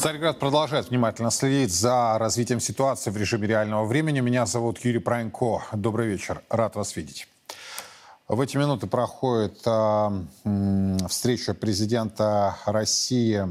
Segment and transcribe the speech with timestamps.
[0.00, 4.20] Царьград продолжает внимательно следить за развитием ситуации в режиме реального времени.
[4.20, 5.62] Меня зовут Юрий Пронько.
[5.72, 6.40] Добрый вечер.
[6.48, 7.28] Рад вас видеть.
[8.26, 10.24] В эти минуты проходит э,
[11.06, 13.42] встреча президента России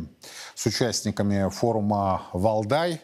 [0.56, 3.00] с участниками форума «Валдай».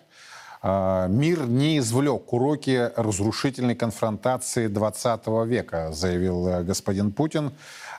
[0.64, 7.54] Э, мир не извлек уроки разрушительной конфронтации 20 века, заявил э, господин Путин,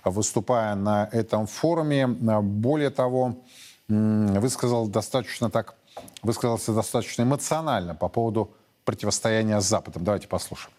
[0.04, 2.08] выступая на этом форуме.
[2.08, 3.44] Более того,
[3.88, 5.76] высказал достаточно так,
[6.22, 8.52] высказался достаточно эмоционально по поводу
[8.84, 10.04] противостояния с Западом.
[10.04, 10.72] Давайте послушаем.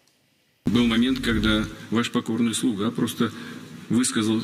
[0.66, 3.31] Был момент, когда ваш покорный слуга просто
[3.89, 4.41] высказал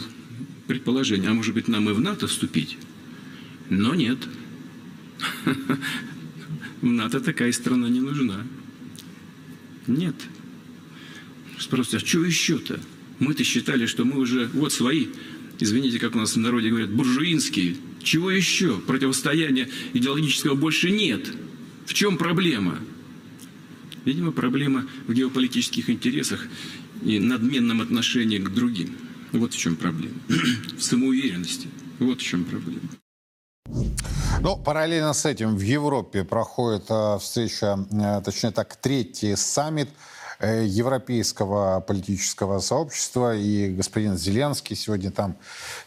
[0.68, 2.78] предположение, а может быть нам и в НАТО вступить?
[3.70, 4.20] Но нет.
[6.82, 8.46] В НАТО такая страна не нужна.
[9.88, 10.16] Нет.
[11.58, 12.78] Спросите, а что еще-то?
[13.20, 15.08] Мы-то считали, что мы уже вот свои,
[15.60, 18.78] извините, как у нас в народе говорят, буржуинские, чего еще?
[18.78, 21.28] Противостояния идеологического больше нет.
[21.86, 22.80] В чем проблема?
[24.06, 26.48] Видимо, проблема в геополитических интересах
[27.02, 28.96] и надменном отношении к другим.
[29.32, 30.16] Вот в чем проблема.
[30.78, 31.68] В самоуверенности.
[32.00, 32.82] Вот в чем проблема.
[34.42, 39.90] Ну, параллельно с этим в Европе проходит э, встреча, э, точнее так, третий саммит–
[40.42, 43.36] европейского политического сообщества.
[43.36, 45.36] И господин Зеленский сегодня там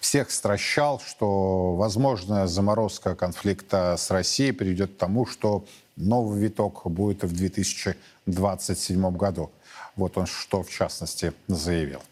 [0.00, 5.64] всех стращал, что возможная заморозка конфликта с Россией приведет к тому, что
[5.96, 9.50] новый виток будет в 2027 году.
[9.96, 12.02] Вот он что в частности заявил.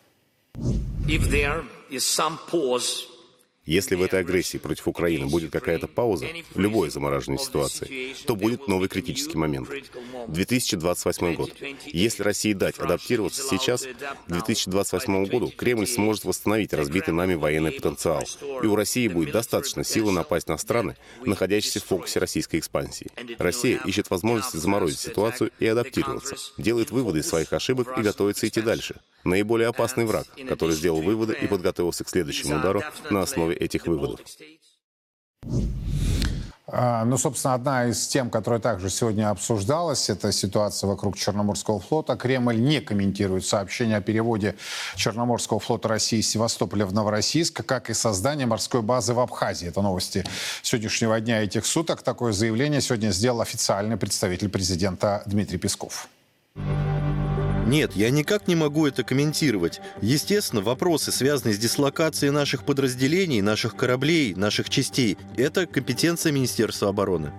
[1.06, 3.13] If there is some pause
[3.66, 8.68] если в этой агрессии против Украины будет какая-то пауза, в любой замораженной ситуации, то будет
[8.68, 9.68] новый критический момент.
[10.28, 11.52] 2028 год.
[11.86, 18.24] Если России дать адаптироваться сейчас, к 2028 году Кремль сможет восстановить разбитый нами военный потенциал,
[18.62, 23.10] и у России будет достаточно силы напасть на страны, находящиеся в фокусе российской экспансии.
[23.38, 28.60] Россия ищет возможности заморозить ситуацию и адаптироваться, делает выводы из своих ошибок и готовится идти
[28.60, 33.86] дальше наиболее опасный враг, который сделал выводы и подготовился к следующему удару на основе этих
[33.86, 34.20] выводов.
[36.66, 42.16] А, ну, собственно, одна из тем, которая также сегодня обсуждалась, это ситуация вокруг Черноморского флота.
[42.16, 44.56] Кремль не комментирует сообщение о переводе
[44.96, 49.68] Черноморского флота России из Севастополя в Новороссийск, как и создание морской базы в Абхазии.
[49.68, 50.24] Это новости
[50.62, 52.02] сегодняшнего дня этих суток.
[52.02, 56.08] Такое заявление сегодня сделал официальный представитель президента Дмитрий Песков.
[57.66, 59.80] Нет, я никак не могу это комментировать.
[60.02, 67.32] Естественно, вопросы, связанные с дислокацией наших подразделений, наших кораблей, наших частей, это компетенция Министерства обороны.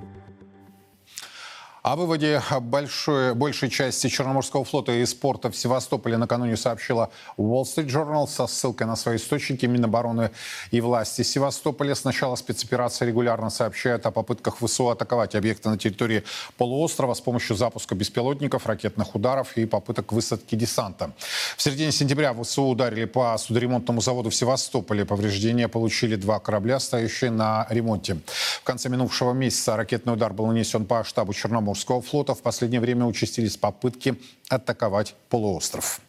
[1.86, 7.86] О выводе большой, большей части Черноморского флота из порта в Севастополе накануне сообщила Wall Street
[7.86, 10.32] Journal со ссылкой на свои источники Минобороны
[10.72, 11.94] и власти Севастополя.
[11.94, 16.24] С начала спецоперации регулярно сообщают о попытках ВСУ атаковать объекты на территории
[16.58, 21.12] полуострова с помощью запуска беспилотников, ракетных ударов и попыток высадки десанта.
[21.56, 25.06] В середине сентября ВСУ ударили по судоремонтному заводу в Севастополе.
[25.06, 28.18] Повреждения получили два корабля, стоящие на ремонте.
[28.26, 32.80] В конце минувшего месяца ракетный удар был нанесен по штабу Черноморского Черноморского флота в последнее
[32.80, 34.16] время участились попытки
[34.50, 36.00] атаковать полуостров.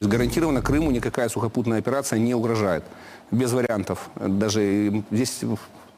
[0.00, 2.84] Гарантированно Крыму никакая сухопутная операция не угрожает.
[3.30, 4.10] Без вариантов.
[4.16, 5.40] Даже здесь,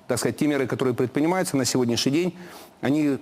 [0.09, 2.35] так сказать, те меры, которые предпринимаются на сегодняшний день,
[2.81, 3.19] они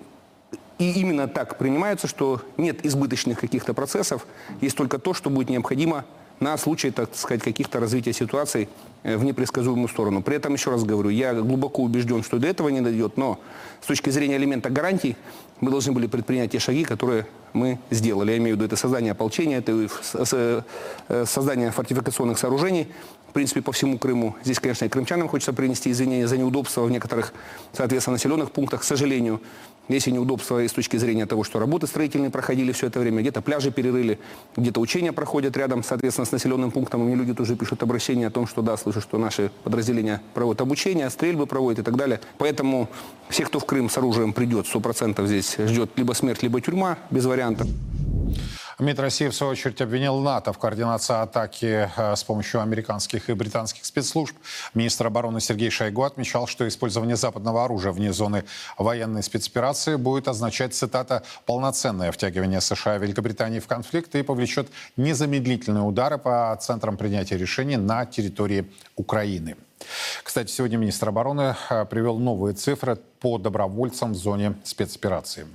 [0.79, 4.27] и именно так принимаются, что нет избыточных каких-то процессов,
[4.61, 6.05] есть только то, что будет необходимо
[6.41, 8.69] на случай, так сказать, каких-то развития ситуаций
[9.03, 10.23] э, в непредсказуемую сторону.
[10.23, 13.39] При этом, еще раз говорю, я глубоко убежден, что до этого не дойдет, но
[13.83, 15.17] с точки зрения элемента гарантий
[15.61, 18.33] мы должны были предпринять те шаги, которые мы сделали.
[18.33, 19.89] Я имею в виду это создание ополчения, это
[21.09, 22.89] э, создание фортификационных сооружений,
[23.29, 24.35] в принципе, по всему Крыму.
[24.43, 27.33] Здесь, конечно, и крымчанам хочется принести извинения за неудобства в некоторых,
[27.73, 29.41] соответственно, населенных пунктах, к сожалению.
[29.89, 33.23] Есть и неудобства и с точки зрения того, что работы строительные проходили все это время,
[33.23, 34.21] где-то пляжи перерыли,
[34.57, 37.01] где-то учения проходят рядом, соответственно, с населенным пунктом.
[37.05, 41.11] Мне люди тоже пишут обращения о том, что да, слышу, что наши подразделения проводят обучение,
[41.11, 42.21] стрельбы проводят и так далее.
[42.39, 42.89] Поэтому
[43.29, 47.25] все, кто в Крым с оружием придет, 100% здесь ждет либо смерть, либо тюрьма, без
[47.25, 47.67] вариантов.
[48.81, 53.35] МИД России, в свою очередь, обвинил НАТО в координации атаки э, с помощью американских и
[53.35, 54.35] британских спецслужб.
[54.75, 58.45] Министр обороны Сергей Шойгу отмечал, что использование западного оружия вне зоны
[58.79, 65.83] военной спецоперации будет означать, цитата, «полноценное втягивание США и Великобритании в конфликт и повлечет незамедлительные
[65.83, 69.57] удары по центрам принятия решений на территории Украины».
[70.23, 75.47] Кстати, сегодня министр обороны э, привел новые цифры по добровольцам в зоне спецоперации.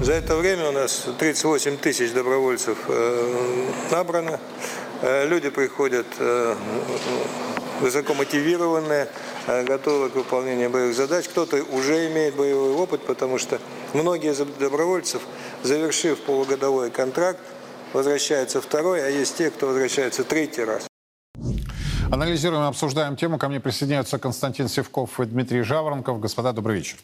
[0.00, 4.40] За это время у нас 38 тысяч добровольцев э, набрано.
[5.02, 6.54] Э, люди приходят э,
[7.80, 9.08] высоко мотивированные,
[9.46, 11.28] готовы к выполнению боевых задач.
[11.28, 13.58] Кто-то уже имеет боевой опыт, потому что
[13.92, 15.22] многие из добровольцев,
[15.62, 17.40] завершив полугодовой контракт,
[17.92, 20.86] возвращаются второй, а есть те, кто возвращается третий раз.
[22.10, 23.38] Анализируем и обсуждаем тему.
[23.38, 26.20] Ко мне присоединяются Константин Севков и Дмитрий Жаворонков.
[26.20, 26.96] Господа, добрый вечер.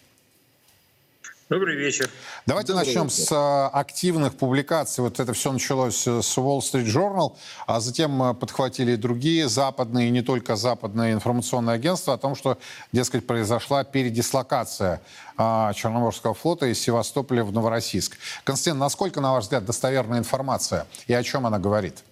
[1.48, 2.10] Добрый вечер.
[2.44, 3.24] Давайте Добрый начнем вечер.
[3.24, 5.04] с а, активных публикаций.
[5.04, 7.36] Вот это все началось э, с Wall Street Journal,
[7.68, 12.34] а затем э, подхватили и другие западные, и не только западные информационные агентства о том,
[12.34, 12.58] что,
[12.90, 15.00] дескать, произошла передислокация
[15.36, 18.18] а, Черноморского флота из Севастополя в Новороссийск.
[18.42, 22.02] Константин, насколько, на ваш взгляд, достоверная информация и о чем она говорит?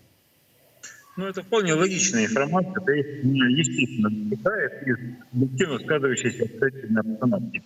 [1.16, 4.96] Ну, это вполне логичная информация, это естественно вытекает из
[5.32, 7.62] объективно складывающейся обстоятельной обстановки.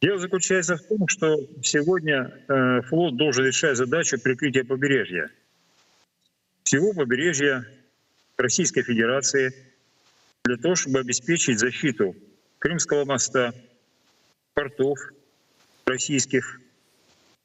[0.00, 5.30] Дело заключается в том, что сегодня э, флот должен решать задачу прикрытия побережья.
[6.62, 7.64] Всего побережья
[8.36, 9.54] Российской Федерации
[10.44, 12.14] для того, чтобы обеспечить защиту
[12.58, 13.54] Крымского моста,
[14.54, 14.98] портов
[15.86, 16.60] российских,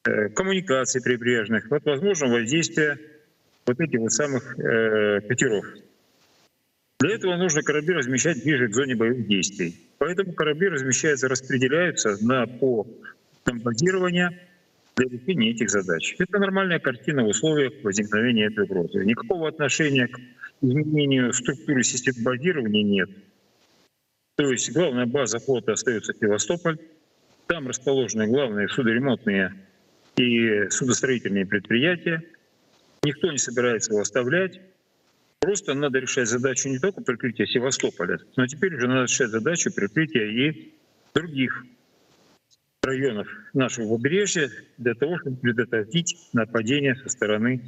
[0.04, 2.98] э, коммуникаций прибрежных от возможного воздействия
[3.66, 5.64] вот этих вот самых э, катеров.
[7.00, 9.74] Для этого нужно корабли размещать ближе к зоне боевых действий.
[9.98, 12.86] Поэтому корабли размещаются, распределяются на по
[13.46, 14.38] базирования
[14.96, 16.14] для решения этих задач.
[16.18, 19.04] Это нормальная картина в условиях возникновения этой угрозы.
[19.04, 20.20] Никакого отношения к
[20.60, 23.10] изменению структуры систем базирования нет.
[24.36, 26.78] То есть главная база флота остается Севастополь.
[27.46, 29.54] Там расположены главные судоремонтные
[30.16, 32.22] и судостроительные предприятия.
[33.02, 34.60] Никто не собирается его оставлять.
[35.40, 40.26] Просто надо решать задачу не только прикрытия Севастополя, но теперь уже надо решать задачу прикрытия
[40.26, 40.74] и
[41.14, 41.64] других
[42.82, 47.62] районов нашего побережья для того, чтобы предотвратить нападение со стороны,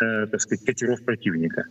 [0.00, 1.64] э, так сказать, катеров противника.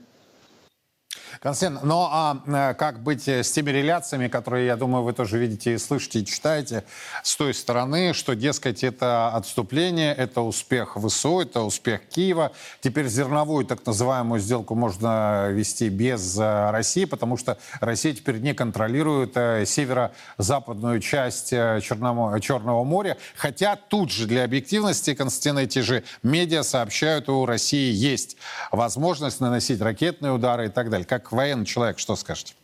[1.41, 5.39] Константин, ну а э, как быть э, с теми реляциями, которые, я думаю, вы тоже
[5.39, 6.83] видите и слышите, и читаете,
[7.23, 12.51] с той стороны, что, дескать, это отступление, это успех ВСУ, это успех Киева.
[12.79, 18.53] Теперь зерновую так называемую сделку можно вести без э, России, потому что Россия теперь не
[18.53, 19.33] контролирует
[19.67, 23.17] северо-западную часть Черного, Черного моря.
[23.35, 28.37] Хотя тут же для объективности, Константин, эти же медиа сообщают, у России есть
[28.71, 31.07] возможность наносить ракетные удары и так далее.
[31.07, 32.55] Как военный человек, что скажете?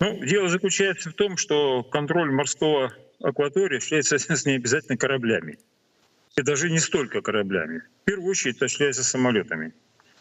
[0.00, 2.92] Ну, дело заключается в том, что контроль морского
[3.22, 5.58] акватории осуществляется не обязательно кораблями.
[6.36, 7.82] И даже не столько кораблями.
[8.02, 9.72] В первую очередь осуществляется самолетами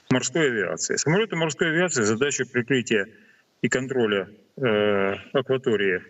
[0.09, 0.95] морской авиации.
[0.95, 3.09] Самолеты морской авиации задачу прикрытия
[3.61, 6.03] и контроля э, акватории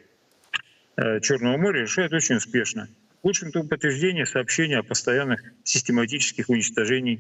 [0.98, 2.88] э, Черного моря решают очень успешно.
[3.24, 7.20] Лучшим тому подтверждение сообщения о постоянных систематических уничтожениях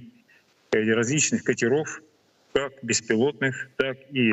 [0.72, 2.02] различных катеров
[2.56, 4.31] как беспилотных, так и,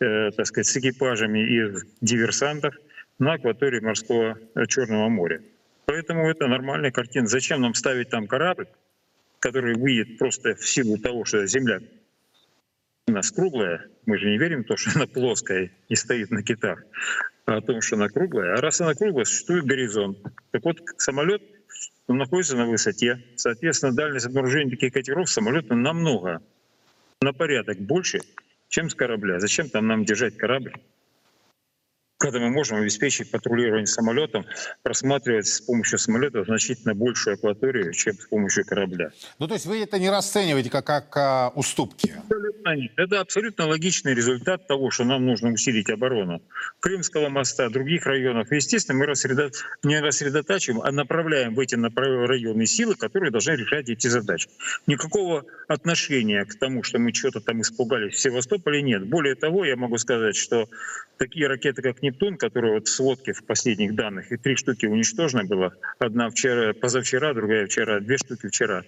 [0.00, 2.74] э, так сказать, с экипажами из диверсантов
[3.18, 5.42] на акватории морского э, Черного моря.
[5.84, 7.26] Поэтому это нормальная картина.
[7.26, 8.66] Зачем нам ставить там корабль,
[9.40, 11.80] который выйдет просто в силу того, что Земля
[13.08, 16.42] у нас круглая, мы же не верим в то, что она плоская и стоит на
[16.42, 16.82] китах,
[17.44, 18.54] а о том, что она круглая.
[18.54, 20.16] А раз она круглая, существует горизонт.
[20.50, 21.42] Так вот, самолет
[22.06, 23.22] он находится на высоте.
[23.36, 26.40] Соответственно, дальность обнаружения таких катеров самолета намного
[27.24, 28.20] на порядок больше,
[28.68, 29.40] чем с корабля.
[29.40, 30.74] Зачем там нам держать корабль?
[32.18, 34.46] Когда мы можем обеспечить патрулирование самолетом,
[34.82, 39.10] просматривать с помощью самолета значительно большую акваторию, чем с помощью корабля.
[39.38, 42.14] Ну, то есть вы это не расцениваете как, как а, уступки?
[42.16, 42.92] Абсолютно нет.
[42.96, 46.40] Это абсолютно логичный результат того, что нам нужно усилить оборону
[46.80, 48.50] Крымского моста, других районов.
[48.52, 49.50] естественно, мы рассредо...
[49.82, 54.48] не рассредотачиваем, а направляем в эти районы силы, которые должны решать эти задачи.
[54.86, 59.06] Никакого отношения к тому, что мы что-то там испугались в Севастополе, нет.
[59.06, 60.68] Более того, я могу сказать, что
[61.18, 65.44] такие ракеты, как «Нептун», которые вот в сводке в последних данных, и три штуки уничтожено
[65.44, 68.84] было, одна вчера, позавчера, другая вчера, две штуки вчера.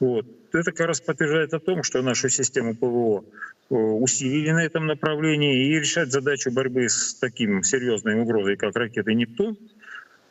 [0.00, 0.26] Вот.
[0.52, 3.24] Это как раз подтверждает о том, что нашу систему ПВО
[3.70, 9.14] э, усилили на этом направлении и решать задачу борьбы с таким серьезной угрозой, как ракеты
[9.14, 9.56] «Нептун»,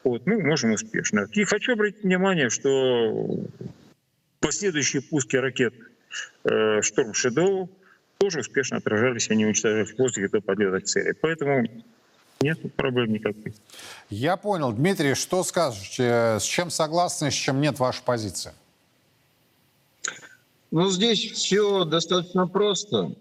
[0.03, 1.27] вот, мы можем успешно.
[1.31, 3.39] И хочу обратить внимание, что
[4.41, 5.73] последующие пуски ракет
[6.43, 7.69] э, «Шторм Шедоу»
[8.17, 11.13] тоже успешно отражались, они уничтожались в воздухе до подлета цели.
[11.21, 11.65] Поэтому
[12.43, 13.53] нет проблем никаких.
[14.09, 14.71] Я понял.
[14.71, 16.37] Дмитрий, что скажете?
[16.39, 18.53] С чем согласны, с чем нет ваша позиция?
[20.71, 23.15] Ну, здесь все достаточно просто.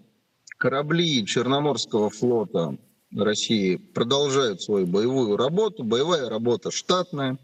[0.59, 2.77] Корабли Черноморского флота
[3.15, 5.85] России продолжают свою боевую работу.
[5.85, 7.39] Боевая работа штатная.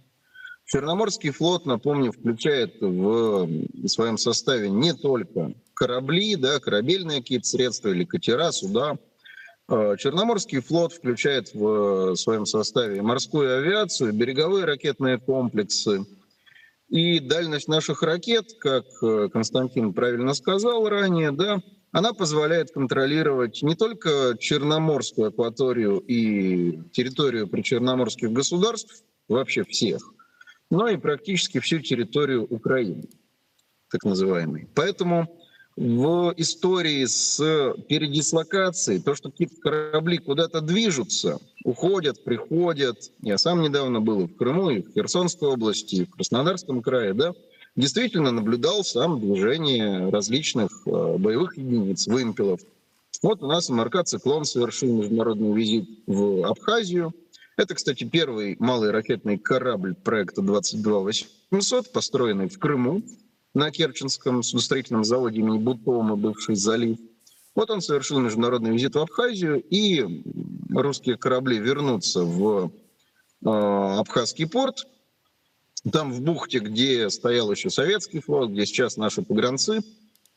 [0.64, 3.48] Черноморский флот, напомню, включает в
[3.86, 9.07] своем составе не только корабли, да, корабельные какие-то средства или катера, суда, Э,
[9.68, 16.06] Черноморский флот включает в своем составе морскую авиацию, береговые ракетные комплексы.
[16.88, 21.58] И дальность наших ракет, как э, Константин правильно сказал ранее, да,
[21.92, 30.00] она позволяет контролировать не только Черноморскую акваторию и территорию причерноморских государств, вообще всех,
[30.70, 33.04] но и практически всю территорию Украины,
[33.90, 34.66] так называемой.
[34.74, 35.37] Поэтому
[35.78, 37.38] в истории с
[37.88, 43.12] передислокацией, то, что какие-то корабли куда-то движутся, уходят, приходят.
[43.22, 47.32] Я сам недавно был в Крыму, и в Херсонской области, и в Краснодарском крае, да,
[47.76, 52.60] действительно наблюдал сам движение различных э, боевых единиц, вымпелов.
[53.22, 57.14] Вот у нас МРК «Циклон» совершил международный визит в Абхазию.
[57.56, 63.04] Это, кстати, первый малый ракетный корабль проекта 22800, построенный в Крыму
[63.54, 66.98] на Керченском судостроительном заводе имени Бутома, бывший залив.
[67.54, 70.22] Вот он совершил международный визит в Абхазию, и
[70.70, 72.70] русские корабли вернутся в
[73.44, 74.86] э, Абхазский порт.
[75.90, 79.80] Там в бухте, где стоял еще советский флот, где сейчас наши погранцы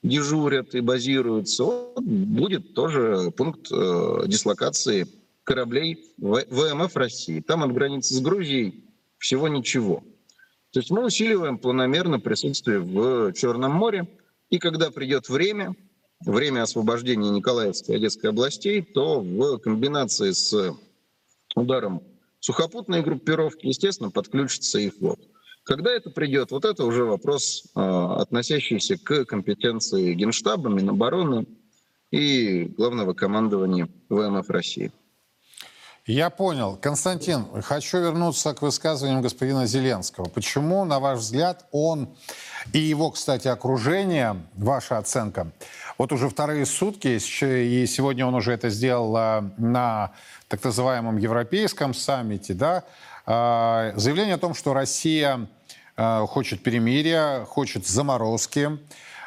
[0.03, 5.08] дежурят и базируются, вот, будет тоже пункт э, дислокации
[5.44, 7.41] кораблей ВМФ России.
[7.41, 8.84] Там от границы с Грузией
[9.18, 10.03] всего ничего.
[10.72, 14.08] То есть мы усиливаем планомерно присутствие в Черном море,
[14.50, 15.75] и когда придет время,
[16.25, 20.75] время освобождения Николаевской и Одесской областей, то в комбинации с
[21.56, 22.01] ударом
[22.40, 25.20] сухопутной группировки, естественно, подключится и флот.
[25.63, 31.46] Когда это придет, вот это уже вопрос, а, относящийся к компетенции Генштаба, Минобороны
[32.10, 34.92] и главного командования ВМФ России.
[36.08, 36.79] Я понял.
[36.81, 40.25] Константин, хочу вернуться к высказываниям господина Зеленского.
[40.25, 42.10] Почему, на ваш взгляд, он
[42.74, 45.51] и его, кстати, окружение, ваша оценка,
[46.00, 50.12] вот уже вторые сутки, и сегодня он уже это сделал а, на
[50.48, 52.84] так называемом европейском саммите, да,
[53.27, 55.48] а, заявление о том, что Россия
[55.98, 58.79] а, хочет перемирия, хочет заморозки,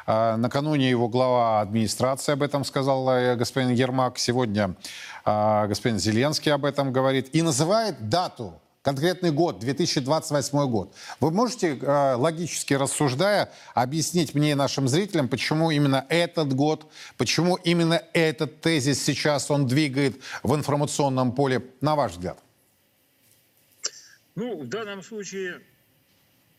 [0.07, 4.19] накануне его глава администрации об этом сказал э, господин Ермак.
[4.19, 4.75] Сегодня
[5.25, 7.33] господин Зеленский об этом говорит.
[7.33, 10.93] И называет дату конкретный год, 2028 год.
[11.19, 16.85] Вы можете, э, логически рассуждая, объяснить мне и нашим зрителям, почему именно этот год,
[17.17, 22.37] почему именно этот тезис сейчас он двигает в информационном поле, на ваш взгляд?
[24.35, 25.61] Ну, в данном случае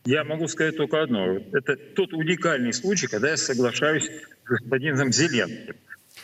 [0.05, 1.37] я могу сказать только одно.
[1.53, 4.11] Это тот уникальный случай, когда я соглашаюсь
[4.45, 5.77] с господином Зеленским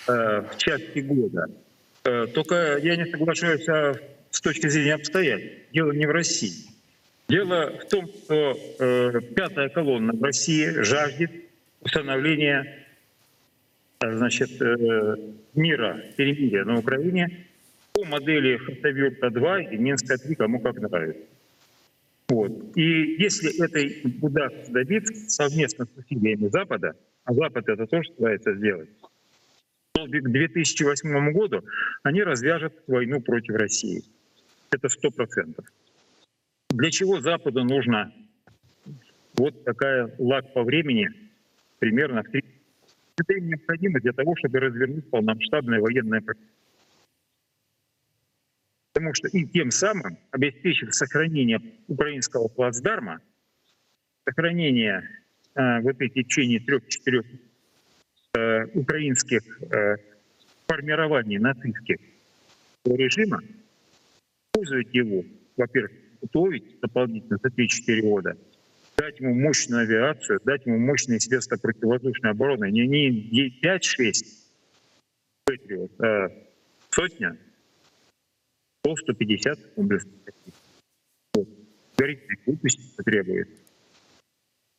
[0.09, 1.47] э, в части года.
[2.05, 3.95] Э, только я не соглашаюсь а
[4.31, 5.73] с точки зрения обстоятельств.
[5.73, 6.69] Дело не в России.
[7.29, 11.31] Дело в том, что э, пятая колонна в России жаждет
[11.81, 12.87] установления
[14.01, 14.51] э, значит,
[15.55, 17.47] мира, перемирия на Украине
[17.93, 21.23] по модели Хартавюрта-2 и Минска-3, кому как нравится.
[22.29, 22.77] Вот.
[22.77, 26.95] И если это удастся добиться совместно с усилиями Запада,
[27.25, 28.89] а Запад это тоже старается сделать,
[30.07, 31.65] к 2008 году
[32.03, 34.03] они развяжут войну против России.
[34.71, 35.67] Это сто процентов.
[36.71, 38.13] Для чего Западу нужно
[39.35, 41.09] вот такая лаг по времени,
[41.79, 42.43] примерно в 3
[43.19, 46.23] это необходимо для того, чтобы развернуть полномасштабное военное
[48.93, 53.21] потому что и тем самым обеспечив сохранение украинского плацдарма,
[54.25, 55.09] сохранение
[55.55, 57.25] э, вот этих течение трех-четырех
[58.35, 59.97] э, украинских э,
[60.67, 61.99] формирований нацистских
[62.85, 63.41] режима,
[64.49, 65.25] использовать его,
[65.57, 68.37] во-первых, готовить дополнительно за 3-4 года,
[68.97, 74.43] дать ему мощную авиацию, дать ему мощные средства противовоздушной обороны, не, не 5-6
[75.99, 76.29] а
[76.91, 77.37] сотня
[78.87, 80.11] 100-150 комплексов.
[81.35, 81.49] Вот.
[81.97, 83.49] Горительной глупости потребует.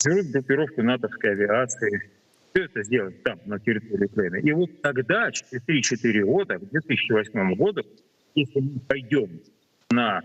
[0.06, 2.12] Берут группировку натовской авиации,
[2.54, 4.40] все это сделать там, на территории Украины.
[4.42, 7.82] И вот тогда, через 3-4 года, к 2008 году,
[8.36, 9.42] если мы пойдем
[9.90, 10.22] на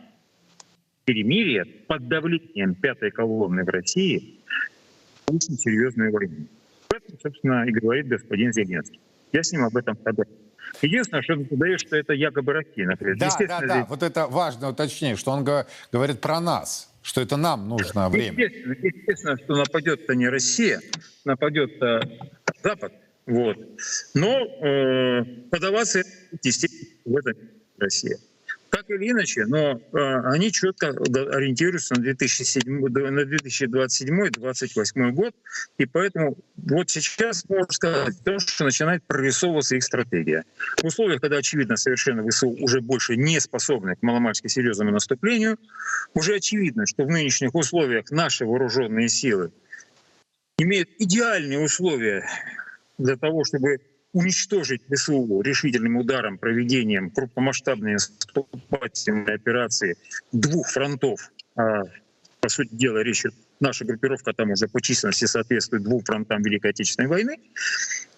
[1.04, 4.40] перемирие под давлением пятой колонны в России,
[5.26, 6.46] очень серьезную войну.
[6.90, 9.00] Об этом, собственно, и говорит господин Зеленский.
[9.32, 10.32] Я с ним об этом согласен.
[10.82, 13.16] Единственное, что он подает, что это якобы Россия, например.
[13.18, 13.88] Да, да, да, здесь...
[13.88, 15.46] вот это важно уточнение, что он
[15.92, 18.44] говорит про нас, что это нам нужно время.
[18.44, 20.82] Естественно, естественно что нападет-то не Россия,
[21.24, 21.70] нападет
[22.62, 22.92] Запад.
[23.24, 23.56] Вот.
[24.14, 26.02] Но э, подаваться,
[26.42, 27.34] естественно, в этом
[27.78, 28.18] Россия.
[28.78, 29.78] Так или иначе, но э,
[30.30, 35.34] они четко ориентируются на 2027-2028 год,
[35.78, 40.44] и поэтому вот сейчас можно сказать, что начинает прорисовываться их стратегия.
[40.80, 45.58] В условиях, когда, очевидно, совершенно ВСУ уже больше не способны к маломальски серьезному наступлению,
[46.14, 49.50] уже очевидно, что в нынешних условиях наши вооруженные силы
[50.56, 52.28] имеют идеальные условия
[52.96, 53.80] для того, чтобы
[54.18, 59.96] уничтожить ВСУ решительным ударом, проведением крупномасштабной наступательной операции
[60.32, 61.30] двух фронтов.
[61.54, 61.84] А,
[62.40, 63.22] по сути дела, речь
[63.60, 67.36] наша группировка там уже по численности соответствует двум фронтам Великой Отечественной войны.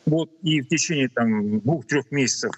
[0.06, 2.52] Вот, и в течение там, двух-трех месяцев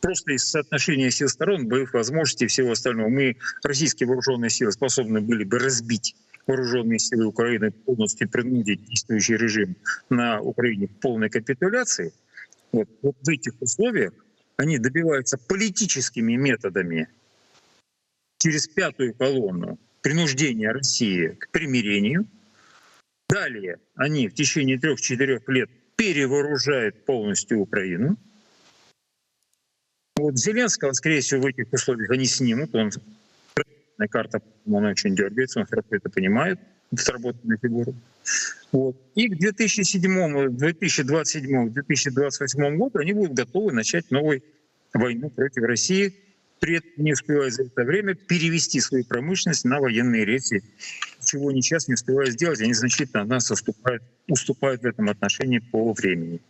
[0.00, 5.20] просто из соотношения сил сторон, боевых возможностей и всего остального, мы, российские вооруженные силы, способны
[5.20, 6.16] были бы разбить
[6.46, 9.76] вооруженные силы Украины полностью принудить действующий режим
[10.08, 12.14] на Украине полной капитуляции–
[12.74, 14.12] вот, вот в этих условиях
[14.56, 17.08] они добиваются политическими методами
[18.38, 22.26] через пятую колонну принуждения России к примирению.
[23.28, 28.16] Далее они в течение трех-четырех лет перевооружают полностью Украину.
[30.16, 32.74] Вот Зеленского, скорее всего, в этих условиях они снимут.
[32.74, 32.90] Он
[34.10, 36.60] карта, он очень дергается, он хорошо это понимает,
[37.00, 37.94] сработанную фигуру.
[38.72, 38.96] Вот.
[39.14, 44.42] И к 2007, 2027, 2028 году они будут готовы начать новую
[44.92, 46.14] войну против России,
[46.72, 50.62] этом не успевая за это время перевести свою промышленность на военные рельсы,
[51.24, 55.58] чего они сейчас не успевают сделать, они значительно от нас уступают, уступают в этом отношении
[55.58, 56.40] по времени.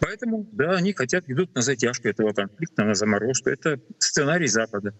[0.00, 3.50] Поэтому, да, они хотят, идут на затяжку этого конфликта, на заморозку.
[3.50, 4.92] Это сценарий Запада.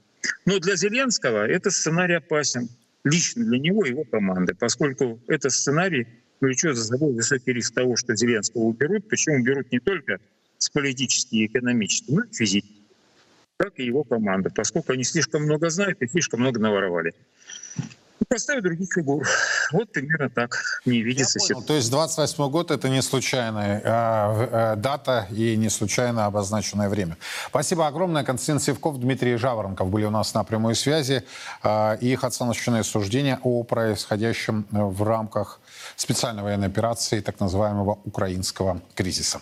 [0.46, 2.68] Но для Зеленского это сценарий опасен
[3.04, 6.06] лично для него и его команды, поскольку этот сценарий
[6.40, 10.18] влечет за собой высокий риск того, что Зеленского уберут, причем уберут не только
[10.58, 12.82] с политически и экономически, но и физически,
[13.56, 17.14] как и его команда, поскольку они слишком много знают и слишком много наворовали.
[18.28, 19.26] Поставить других фигур.
[19.72, 21.38] Вот примерно так мне видится.
[21.40, 21.66] Я понял.
[21.66, 27.16] То есть 28 год это не случайная э, э, дата и не случайно обозначенное время.
[27.48, 28.24] Спасибо огромное.
[28.24, 31.24] Константин Севков, Дмитрий Жаворонков были у нас на прямой связи.
[31.62, 35.60] Э, их оценочные суждения о происходящем в рамках
[35.96, 39.40] специальной военной операции так называемого украинского кризиса.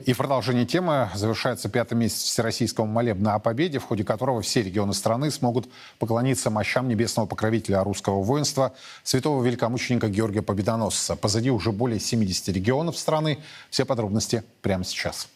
[0.00, 4.62] И в продолжении темы завершается пятый месяц Всероссийского молебна о победе, в ходе которого все
[4.62, 8.72] регионы страны смогут поклониться мощам небесного покровителя русского воинства,
[9.04, 11.14] святого великомученика Георгия Победоносца.
[11.14, 13.38] Позади уже более 70 регионов страны.
[13.70, 15.28] Все подробности прямо сейчас.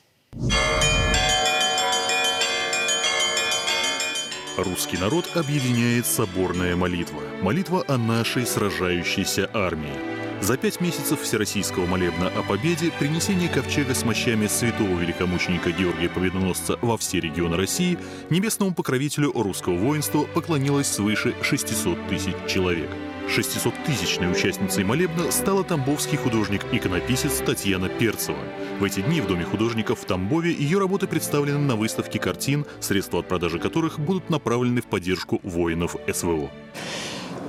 [4.56, 7.22] Русский народ объединяет соборная молитва.
[7.42, 10.27] Молитва о нашей сражающейся армии.
[10.40, 16.78] За пять месяцев Всероссийского молебна о победе принесение ковчега с мощами святого великомученика Георгия Победоносца
[16.80, 17.98] во все регионы России
[18.30, 22.88] небесному покровителю русского воинства поклонилось свыше 600 тысяч человек.
[23.28, 28.38] 600-тысячной участницей молебна стала тамбовский художник-иконописец Татьяна Перцева.
[28.78, 33.20] В эти дни в Доме художников в Тамбове ее работы представлены на выставке картин, средства
[33.20, 36.50] от продажи которых будут направлены в поддержку воинов СВО.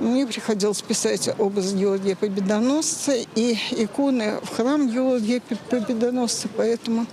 [0.00, 7.06] Мне приходилось писать образ Георгия Победоносца и иконы в храм Георгия Победоносца, поэтому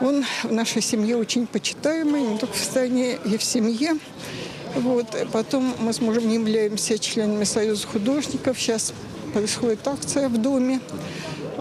[0.00, 3.96] он в нашей семье очень почитаемый, не только в стране и в семье.
[4.74, 5.06] Вот.
[5.32, 8.58] Потом мы с мужем являемся членами Союза художников.
[8.58, 8.92] Сейчас
[9.32, 10.80] происходит акция в доме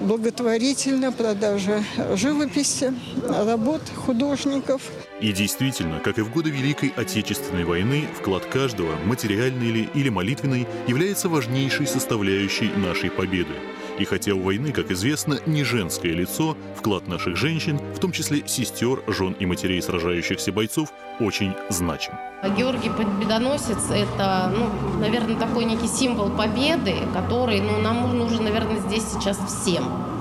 [0.01, 1.83] благотворительная продажа
[2.15, 2.91] живописи,
[3.27, 4.81] работ художников.
[5.19, 10.67] И действительно, как и в годы Великой Отечественной войны, вклад каждого, материальный ли или молитвенный,
[10.87, 13.53] является важнейшей составляющей нашей победы.
[13.97, 18.47] И хотя у войны, как известно, не женское лицо, вклад наших женщин, в том числе
[18.47, 22.13] сестер, жен и матерей сражающихся бойцов, очень значим.
[22.55, 29.03] Георгий Победоносец– это, ну, наверное, такой некий символ победы, который ну, нам нужен, наверное, здесь
[29.11, 30.16] сейчас всем.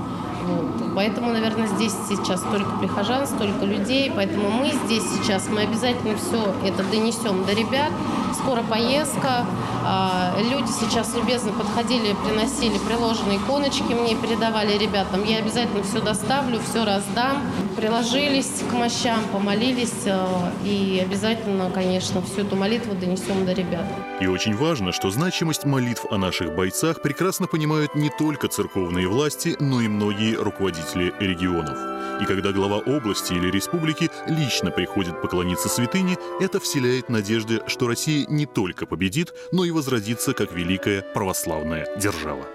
[0.96, 4.10] Поэтому, наверное, здесь сейчас столько прихожан, столько людей.
[4.16, 7.92] Поэтому мы здесь сейчас, мы обязательно все это донесем до ребят.
[8.32, 9.44] Скоро поездка.
[9.84, 15.22] А, люди сейчас любезно подходили, приносили приложенные иконочки мне, передавали ребятам.
[15.22, 17.42] Я обязательно все доставлю, все раздам.
[17.76, 23.84] Приложились к мощам, помолились а, и обязательно, конечно, всю эту молитву донесем до ребят.
[24.20, 29.56] И очень важно, что значимость молитв о наших бойцах прекрасно понимают не только церковные власти,
[29.60, 31.78] но и многие руководители руководители регионов.
[32.20, 38.26] И когда глава области или республики лично приходит поклониться святыне, это вселяет надежды, что Россия
[38.28, 42.46] не только победит, но и возродится как великая православная держава.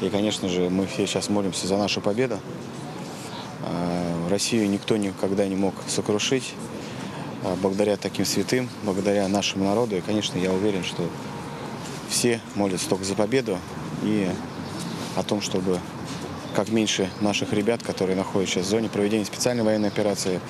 [0.00, 2.38] И, конечно же, мы все сейчас молимся за нашу победу.
[4.30, 6.54] Россию никто никогда не мог сокрушить.
[7.42, 9.96] а, благодаря таким святым, благодаря нашему народу.
[9.96, 11.08] И, конечно, я уверен, что
[12.08, 13.58] все молятся только за победу
[14.02, 14.28] и
[15.16, 15.78] о том, чтобы
[16.54, 20.40] как меньше наших ребят, которые находятся сейчас в зоне проведения специальной военной операции,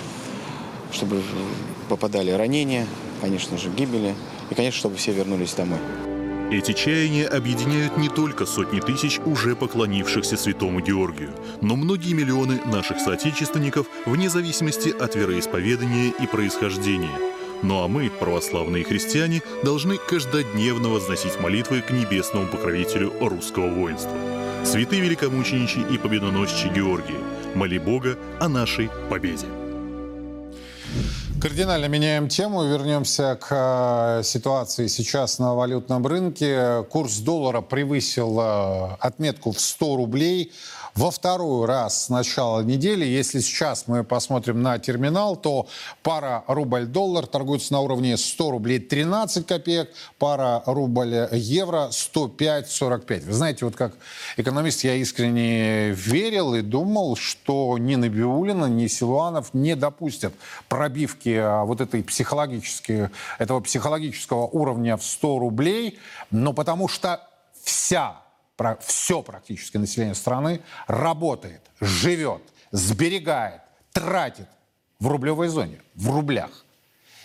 [0.93, 1.23] чтобы
[1.88, 2.87] попадали ранения,
[3.21, 4.14] конечно же, гибели,
[4.51, 5.79] и, конечно, чтобы все вернулись домой.
[6.51, 12.99] Эти чаяния объединяют не только сотни тысяч уже поклонившихся святому Георгию, но многие миллионы наших
[12.99, 17.17] соотечественников вне зависимости от вероисповедания и происхождения.
[17.63, 24.17] Ну а мы, православные христиане, должны каждодневно возносить молитвы к небесному покровителю русского воинства.
[24.65, 29.47] Святые великомученичи и победоносчи Георгии, моли Бога о нашей победе.
[31.40, 32.64] Кардинально меняем тему.
[32.64, 36.85] Вернемся к э, ситуации сейчас на валютном рынке.
[36.90, 40.53] Курс доллара превысил э, отметку в 100 рублей
[40.94, 43.05] во второй раз с начала недели.
[43.05, 45.68] Если сейчас мы посмотрим на терминал, то
[46.03, 53.26] пара рубль-доллар торгуется на уровне 100 рублей 13 копеек, пара рубль-евро 105-45.
[53.26, 53.94] Вы знаете, вот как
[54.37, 60.35] экономист я искренне верил и думал, что ни Набиулина, ни Силуанов не допустят
[60.68, 65.98] пробивки а, вот этой психологической, этого психологического уровня в 100 рублей,
[66.31, 67.26] но потому что
[67.62, 68.20] вся
[68.81, 72.42] все практически население страны работает, живет,
[72.73, 74.49] сберегает, тратит
[74.99, 76.64] в рублевой зоне, в рублях.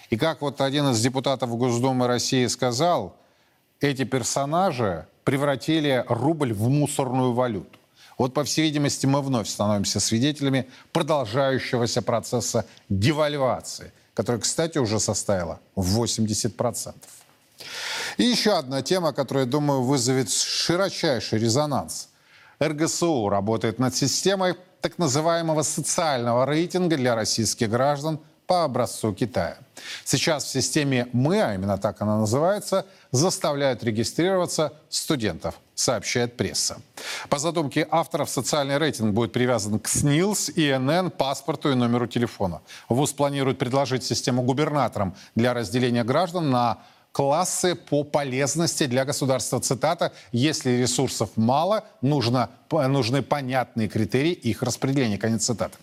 [0.10, 3.16] И как вот один из депутатов Госдумы России сказал,
[3.82, 7.80] эти персонажи превратили рубль в мусорную валюту.
[8.18, 15.60] Вот, по всей видимости, мы вновь становимся свидетелями продолжающегося процесса девальвации, который, кстати, уже составила
[15.76, 16.94] 80%.
[18.18, 22.10] И еще одна тема, которая, думаю, вызовет широчайший резонанс.
[22.60, 29.58] РГСУ работает над системой так называемого социального рейтинга для российских граждан по образцу Китая.
[30.04, 36.78] Сейчас в системе «Мы», а именно так она называется, заставляют регистрироваться студентов, сообщает пресса.
[37.30, 42.62] По задумке авторов, социальный рейтинг будет привязан к СНИЛС, ИНН, паспорту и номеру телефона.
[42.90, 46.78] ВУЗ планирует предложить систему губернаторам для разделения граждан на
[47.16, 49.62] классы по полезности для государства.
[49.62, 55.18] Цитата, если ресурсов мало, нужно, нужны понятные критерии их распределения.
[55.18, 55.78] Конец цитаты.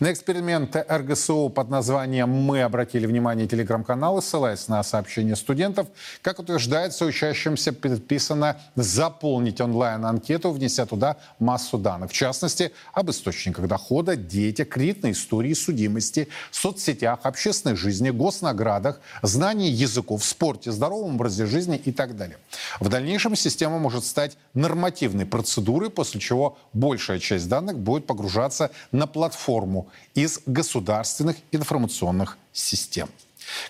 [0.00, 5.86] На эксперимент РГСУ под названием «Мы обратили внимание телеграм-каналы», ссылаясь на сообщения студентов,
[6.22, 12.10] как утверждается, учащимся предписано заполнить онлайн-анкету, внеся туда массу данных.
[12.10, 20.24] В частности, об источниках дохода, детях, кредитной истории, судимости, соцсетях, общественной жизни, госнаградах, знании языков,
[20.24, 22.38] спорте, здоровом образе жизни и так далее.
[22.80, 29.06] В дальнейшем система может стать нормативной процедурой, после чего большая часть данных будет погружаться на
[29.06, 33.08] платформу из государственных информационных систем.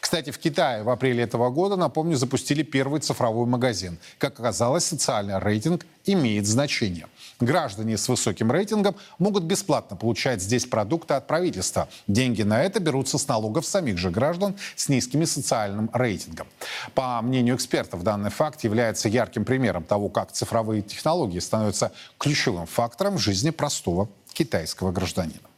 [0.00, 3.98] Кстати, в Китае в апреле этого года, напомню, запустили первый цифровой магазин.
[4.18, 7.06] Как оказалось, социальный рейтинг имеет значение.
[7.40, 11.88] Граждане с высоким рейтингом могут бесплатно получать здесь продукты от правительства.
[12.06, 16.46] Деньги на это берутся с налогов самих же граждан с низким социальным рейтингом.
[16.94, 23.16] По мнению экспертов, данный факт является ярким примером того, как цифровые технологии становятся ключевым фактором
[23.16, 25.48] в жизни простого китайского гражданина.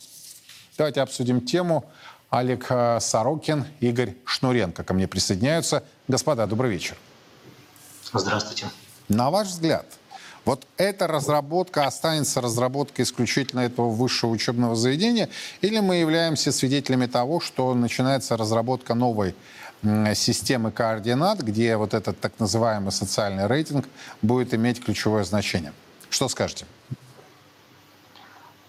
[0.76, 1.84] Давайте обсудим тему.
[2.30, 5.84] Олег э, Сорокин, Игорь Шнуренко ко мне присоединяются.
[6.08, 6.96] Господа, добрый вечер.
[8.12, 8.66] Здравствуйте.
[9.08, 9.86] На ваш взгляд,
[10.44, 15.28] вот эта разработка останется разработкой исключительно этого высшего учебного заведения,
[15.60, 19.34] или мы являемся свидетелями того, что начинается разработка новой
[20.14, 23.88] системы координат, где вот этот так называемый социальный рейтинг
[24.22, 25.72] будет иметь ключевое значение.
[26.10, 26.64] Что скажете?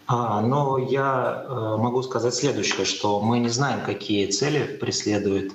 [0.08, 5.54] А, но я э, могу сказать следующее, что мы не знаем, какие цели преследуют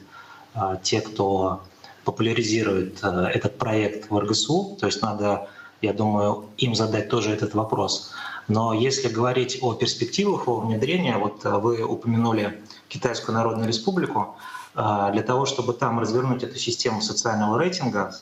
[0.54, 1.62] э, те, кто
[2.04, 4.76] популяризирует э, этот проект в РГСУ.
[4.78, 5.48] То есть надо
[5.80, 8.12] я думаю, им задать тоже этот вопрос.
[8.46, 14.36] Но если говорить о перспективах его внедрения, вот э, вы упомянули Китайскую Народную Республику,
[14.74, 18.14] э, для того, чтобы там развернуть эту систему социального рейтинга,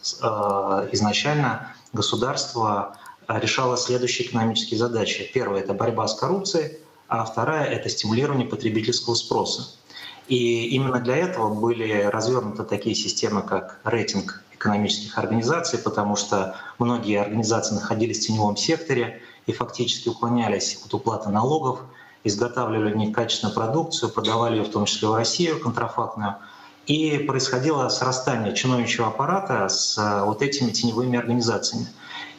[0.92, 2.96] изначально государство
[3.38, 5.30] решало следующие экономические задачи.
[5.32, 9.74] Первая— это борьба с коррупцией, а вторая— это стимулирование потребительского спроса.
[10.28, 17.20] И именно для этого были развернуты такие системы, как рейтинг экономических организаций, потому что многие
[17.20, 21.80] организации находились в теневом секторе и фактически уклонялись от уплаты налогов,
[22.24, 26.36] изготавливали некачественную продукцию, продавали ее в том числе в Россию контрафактную.
[26.86, 31.86] И происходило срастание чиновничьего аппарата с э, вот этими теневыми организациями.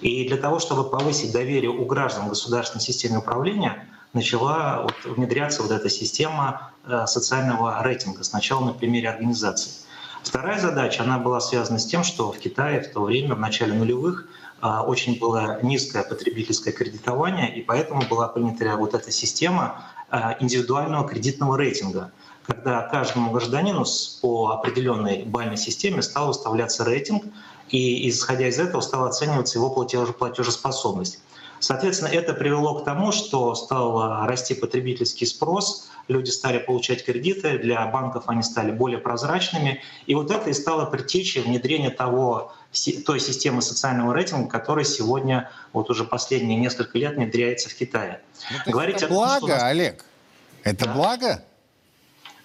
[0.01, 5.61] И для того, чтобы повысить доверие у граждан в государственной системе управления, начала вот внедряться
[5.61, 9.71] вот эта система э, социального рейтинга, сначала на примере организации.
[10.23, 13.73] Вторая задача, она была связана с тем, что в Китае в то время, в начале
[13.73, 14.27] нулевых,
[14.61, 21.07] э, очень было низкое потребительское кредитование, и поэтому была принята вот эта система э, индивидуального
[21.07, 22.11] кредитного рейтинга,
[22.51, 23.85] когда каждому гражданину
[24.21, 27.23] по определенной бальной системе стал выставляться рейтинг,
[27.69, 31.19] и исходя из этого стала оцениваться его платежеспособность.
[31.59, 37.85] Соответственно, это привело к тому, что стал расти потребительский спрос, люди стали получать кредиты, для
[37.85, 39.81] банков они стали более прозрачными.
[40.07, 42.53] И вот это и стало предтечей внедрения того,
[43.05, 48.21] той системы социального рейтинга, которая сегодня вот уже последние несколько лет внедряется в Китае.
[48.65, 49.63] Ну, Говорить это благо, том, нас...
[49.63, 50.05] Олег?
[50.63, 50.93] Это да?
[50.93, 51.43] благо?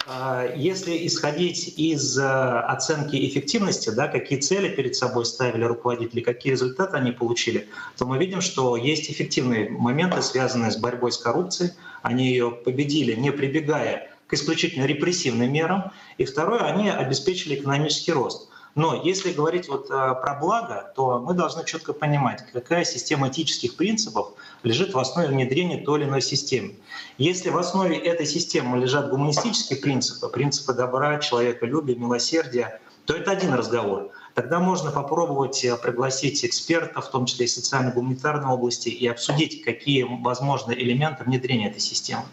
[0.09, 6.53] А, если исходить из э, оценки эффективности, да, какие цели перед собой ставили руководители, какие
[6.53, 11.73] результаты они получили, то мы видим, что есть эффективные моменты, связанные с борьбой с коррупцией.
[12.03, 15.91] Они ее победили, не прибегая к исключительно репрессивным мерам.
[16.19, 18.49] И второе, они обеспечили экономический рост.
[18.77, 23.75] Но если говорить вот э, про благо, то мы должны четко понимать, какая система этических
[23.75, 26.75] принципов лежит в основе внедрения той или иной системы.
[27.17, 33.55] Если в основе этой системы лежат гуманистические принципы, принципы добра, человеколюбия, милосердия, то это один
[33.55, 34.11] разговор.
[34.35, 40.03] Тогда можно попробовать э, пригласить экспертов, в том числе и социально-гуманитарной области, и обсудить, какие
[40.03, 42.25] возможны элементы внедрения этой системы.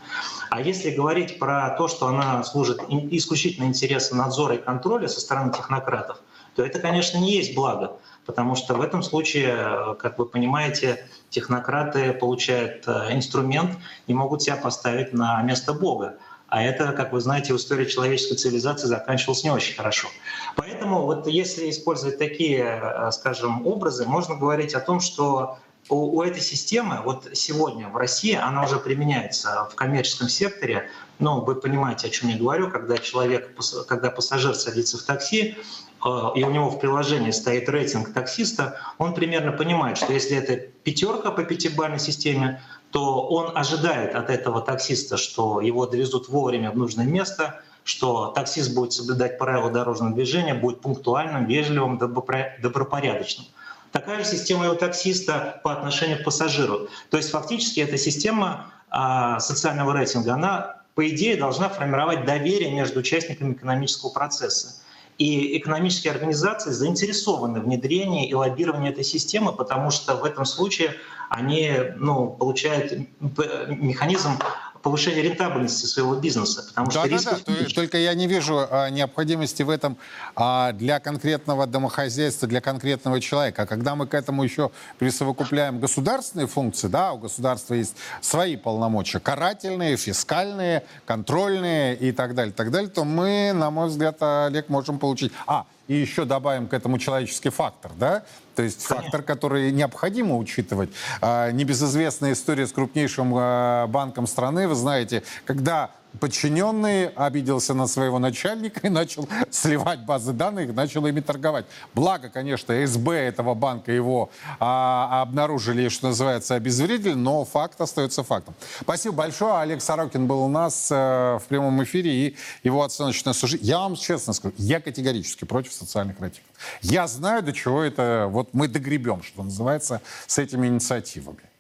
[0.50, 5.54] А если говорить про то, что она служит исключительно интересам надзора и контроля со стороны
[5.54, 6.20] технократов,
[6.56, 11.08] то это, конечно, не есть благо, потому что в этом случае, э, как вы понимаете,
[11.30, 16.18] технократы получают э, инструмент и могут себя поставить на место Бога.
[16.48, 20.08] А это, как вы знаете, в истории человеческой цивилизации заканчивалось не очень хорошо.
[20.56, 25.58] Поэтому вот если использовать такие, э, скажем, образы, можно говорить о том, что
[25.90, 30.90] у, у этой системы вот сегодня в России она уже применяется в коммерческом секторе.
[31.20, 33.56] Но вы понимаете, о чем я говорю, когда человек,
[33.88, 35.56] когда пассажир садится в такси,
[36.04, 40.56] Э, и у него в приложении стоит рейтинг таксиста, он примерно понимает, что если это
[40.56, 46.78] пятерка по пятибалльной системе, то он ожидает от этого таксиста, что его довезут вовремя в
[46.78, 53.48] нужное место, что таксист будет соблюдать правила дорожного движения, будет пунктуальным, вежливым, добропорядочным.
[53.92, 56.88] Такая же система и у таксиста по отношению к пассажиру.
[57.10, 63.00] То есть фактически эта система а, социального рейтинга, она по идее должна формировать доверие между
[63.00, 64.82] участниками экономического процесса.
[65.18, 70.96] И экономические организации заинтересованы в внедрении и лоббировании этой системы, потому что в этом случае
[71.30, 74.40] они ну, получают механизм
[74.84, 76.66] повышения рентабельности своего бизнеса.
[76.68, 77.42] Потому да, что да, рисков...
[77.46, 77.54] да.
[77.74, 79.98] Только я не вижу а, необходимости в этом
[80.36, 83.64] а, для конкретного домохозяйства, для конкретного человека.
[83.64, 89.20] А когда мы к этому еще присовокупляем государственные функции, да, у государства есть свои полномочия,
[89.20, 95.00] карательные, фискальные, контрольные и так далее, так далее, то мы, на мой взгляд, Олег, можем
[95.00, 95.32] получить...
[95.48, 98.24] А, и еще добавим к этому человеческий фактор, да?
[98.56, 100.90] То есть фактор, который необходимо учитывать.
[101.22, 108.20] А, небезызвестная история с крупнейшим а, банком страны, вы знаете, когда подчиненный обиделся на своего
[108.20, 111.66] начальника и начал сливать базы данных, начал ими торговать.
[111.94, 118.54] Благо, конечно, СБ этого банка его а, обнаружили, что называется, обезвредили, но факт остается фактом.
[118.82, 119.60] Спасибо большое.
[119.60, 123.68] Олег Сорокин был у нас э, в прямом эфире и его оценочное суждение.
[123.68, 126.52] Я вам честно скажу, я категорически против социальных рейтингов.
[126.82, 131.53] Я знаю, до чего это, вот мы догребем, что называется, с этими инициативами.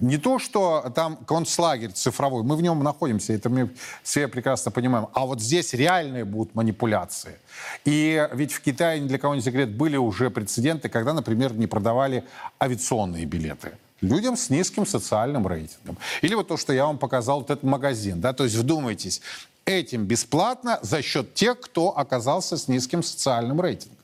[0.00, 3.70] Не то, что там концлагерь цифровой, мы в нем находимся, это мы
[4.02, 7.38] все прекрасно понимаем, а вот здесь реальные будут манипуляции.
[7.84, 11.66] И ведь в Китае, ни для кого не секрет, были уже прецеденты, когда, например, не
[11.66, 12.24] продавали
[12.60, 15.96] авиационные билеты людям с низким социальным рейтингом.
[16.22, 19.22] Или вот то, что я вам показал, вот этот магазин, да, то есть вдумайтесь,
[19.64, 24.01] этим бесплатно за счет тех, кто оказался с низким социальным рейтингом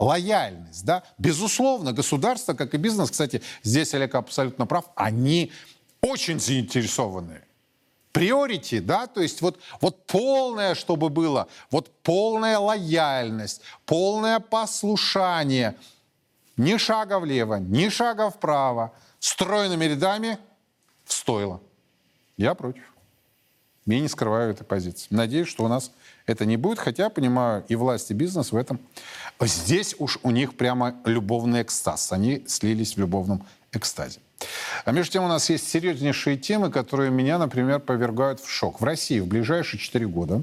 [0.00, 5.52] лояльность, да, безусловно, государство, как и бизнес, кстати, здесь Олег абсолютно прав, они
[6.00, 7.42] очень заинтересованы.
[8.10, 15.76] Приорити, да, то есть вот, вот полное, чтобы было, вот полная лояльность, полное послушание,
[16.56, 20.38] ни шага влево, ни шага вправо, стройными рядами
[21.04, 21.60] в.
[22.36, 22.89] Я против.
[23.86, 25.06] Я не скрываю этой позиции.
[25.10, 25.90] Надеюсь, что у нас
[26.26, 28.78] это не будет, хотя, понимаю, и власть, и бизнес в этом.
[29.40, 32.12] Здесь уж у них прямо любовный экстаз.
[32.12, 34.20] Они слились в любовном экстазе.
[34.84, 38.80] А между тем у нас есть серьезнейшие темы, которые меня, например, повергают в шок.
[38.80, 40.42] В России в ближайшие 4 года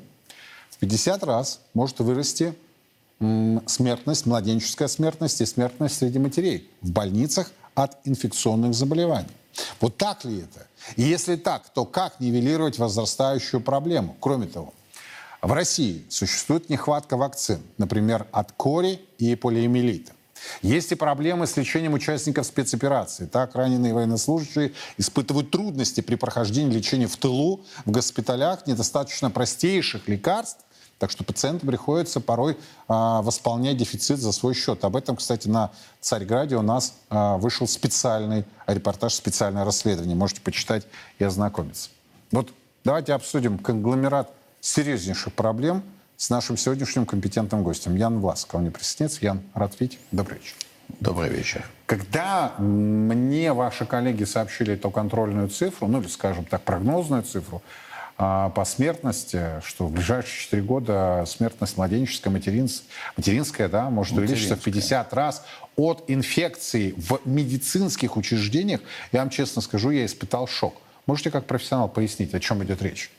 [0.71, 2.54] в 50 раз может вырасти
[3.19, 9.30] смертность, младенческая смертность и смертность среди матерей в больницах от инфекционных заболеваний.
[9.80, 10.67] Вот так ли это?
[10.96, 14.15] И если так, то как нивелировать возрастающую проблему?
[14.20, 14.74] Кроме того,
[15.41, 20.13] в России существует нехватка вакцин, например, от кори и полиэмилита.
[20.62, 23.26] Есть и проблемы с лечением участников спецоперации.
[23.26, 30.60] Так, раненые военнослужащие испытывают трудности при прохождении лечения в тылу, в госпиталях, недостаточно простейших лекарств,
[30.99, 32.57] так что пациентам приходится порой э,
[32.88, 34.83] восполнять дефицит за свой счет.
[34.83, 40.15] Об этом, кстати, на Царьграде у нас э, вышел специальный репортаж, специальное расследование.
[40.15, 40.88] Можете почитать
[41.19, 41.89] и ознакомиться.
[42.31, 42.49] Вот
[42.83, 45.83] давайте обсудим конгломерат серьезнейших проблем
[46.17, 47.95] с нашим сегодняшним компетентным гостем.
[47.95, 48.55] Ян Власко.
[48.55, 49.23] Он не присоединится.
[49.23, 49.99] Ян, рад видеть.
[50.12, 50.55] Добрый вечер.
[50.99, 51.65] Добрый вечер.
[51.86, 57.67] Когда мне ваши коллеги сообщили эту контрольную цифру, ну или, скажем так, прогнозную цифру, а,
[58.17, 62.84] по смертности, что в ближайшие 4 года смертность младенческая, материнс,
[63.15, 69.62] материнская, да, может увеличиться в 50 раз от инфекции в медицинских учреждениях, я вам честно
[69.62, 70.75] скажу, я испытал шок.
[71.06, 73.12] Можете как профессионал пояснить, о чем идет речь?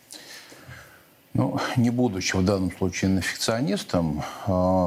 [1.32, 4.86] Ну, не будучи в данном случае инфекционистом, э,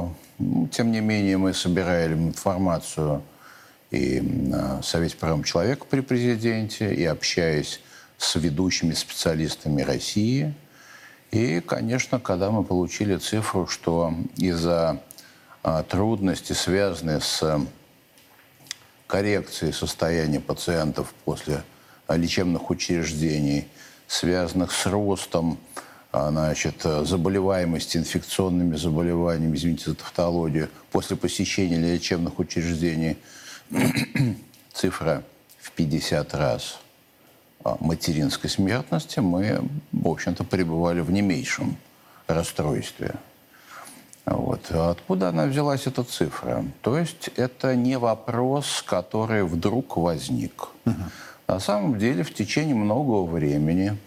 [0.70, 3.22] тем не менее мы собирали информацию
[3.90, 7.80] и на Совете правам человека при президенте, и общаясь
[8.22, 10.54] с ведущими специалистами России.
[11.32, 15.02] И, конечно, когда мы получили цифру, что из-за
[15.62, 17.60] а, трудностей, связанные с
[19.06, 21.64] коррекцией состояния пациентов после
[22.06, 23.66] а, лечебных учреждений,
[24.06, 25.58] связанных с ростом
[26.12, 33.16] а, значит, заболеваемости инфекционными заболеваниями, извините за тавтологию, после посещения лечебных учреждений,
[34.72, 35.24] цифра
[35.58, 36.81] в 50 раз
[37.80, 41.76] материнской смертности, мы, в общем-то, пребывали в не меньшем
[42.26, 43.14] расстройстве.
[44.24, 44.70] Вот.
[44.70, 46.64] Откуда она взялась, эта цифра?
[46.82, 50.68] То есть это не вопрос, который вдруг возник.
[50.86, 50.94] Угу.
[51.48, 53.98] На самом деле в течение многого времени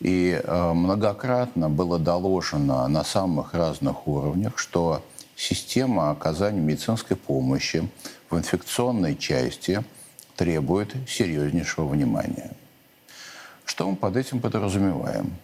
[0.00, 5.02] и э, многократно было доложено на самых разных уровнях, что
[5.34, 7.88] система оказания медицинской помощи
[8.30, 9.82] в инфекционной части
[10.36, 12.52] требует серьезнейшего внимания.
[13.68, 15.36] Что мы под этим подразумеваем?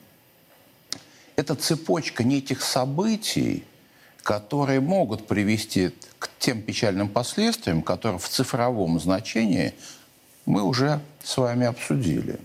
[1.36, 3.64] Это цепочка неких событий,
[4.22, 9.74] которые могут привести к тем печальным последствиям, которые в цифровом значении
[10.46, 12.40] мы уже с вами обсудили.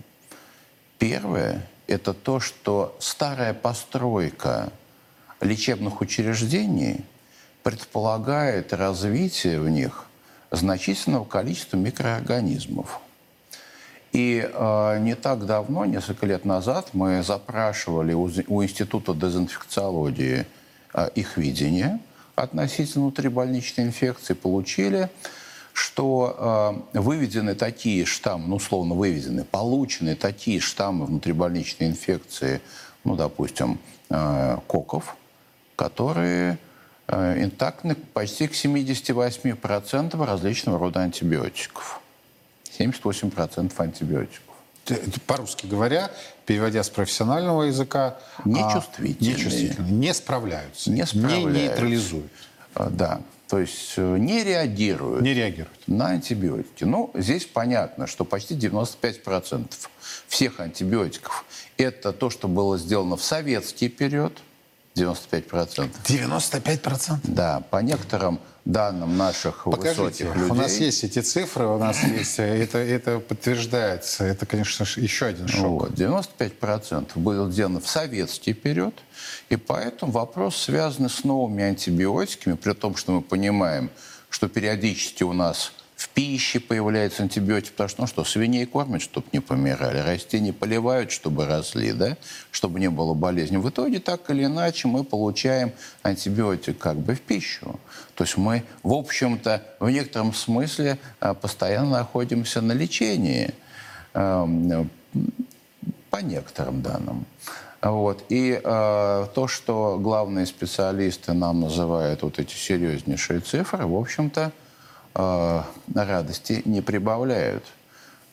[0.98, 4.74] Первое– это то, что старая постройка
[5.39, 7.06] лечебных учреждений
[7.63, 10.08] предполагает развитие в них
[10.52, 13.00] значительного количества микроорганизмов–
[14.12, 20.45] и э, не так давно, несколько лет назад, мы запрашивали у, у Института дезинфекциологии
[20.93, 22.00] э, их видение
[22.36, 25.10] относительно внутрибольничной инфекции, получили,
[25.74, 32.62] что э, выведены такие штаммы, ну, условно выведены, получены такие штаммы внутрибольничной инфекции,
[33.04, 35.15] ну, допустим, э, коков,
[35.76, 36.58] которые
[37.08, 41.99] э, интактны почти к 78% различного рода антибиотиков.
[42.78, 44.44] 78% антибиотиков.
[45.28, 46.10] По-русски говоря,
[46.46, 51.50] переводя с профессионального языка, нечувствительные, а, нечувствительные не справляются, не, справляются.
[51.50, 52.32] не нейтрализуют.
[52.74, 56.84] А, да, то есть э, не реагируют, не реагируют на антибиотики.
[56.84, 59.74] Ну, здесь понятно, что почти 95%
[60.28, 61.46] всех антибиотиков–
[61.78, 64.38] это то, что было сделано в советский период,
[65.00, 65.90] 95%.
[66.04, 67.20] 95%?
[67.24, 70.50] Да, по некоторым данным наших Покажите, высоких людей.
[70.50, 74.26] У нас есть эти цифры, у нас есть, э, это, это подтверждается.
[74.26, 75.82] Это, конечно, еще один шок.
[75.82, 78.96] Вот, 95% было сделано в советский период,
[79.50, 83.90] и поэтому вопрос, связанный с новыми антибиотиками, при том, что мы понимаем,
[84.30, 89.28] что периодически у нас в пище появляются антибиотики, потому что, ну что, свиней кормят, чтобы
[89.34, 92.16] не помирали, растения поливают, чтобы росли, да,
[92.52, 93.58] чтобы не было болезни.
[93.58, 97.78] В итоге, так или иначе, мы получаем антибиотик как бы в пищу.
[98.16, 103.54] То есть мы, в общем-то, в некотором смысле а, постоянно находимся на лечении
[104.14, 104.90] эм,
[106.10, 107.26] по некоторым данным.
[107.82, 108.24] Вот.
[108.30, 114.69] И э, то, что главные специалисты нам называют вот эти серьезнейшие цифры, в общем-то, э,
[115.13, 117.63] радости не прибавляют.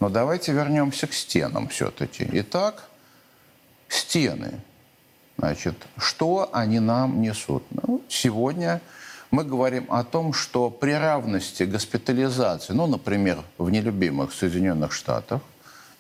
[0.00, 2.28] Но давайте вернемся к стенам все-таки.
[2.32, 2.84] Итак,
[3.88, 4.60] стены.
[5.38, 7.64] Значит, что они нам несут?
[7.70, 8.80] Ну, сегодня
[9.30, 15.40] мы говорим о том, что при равности госпитализации, ну, например, в нелюбимых Соединенных Штатах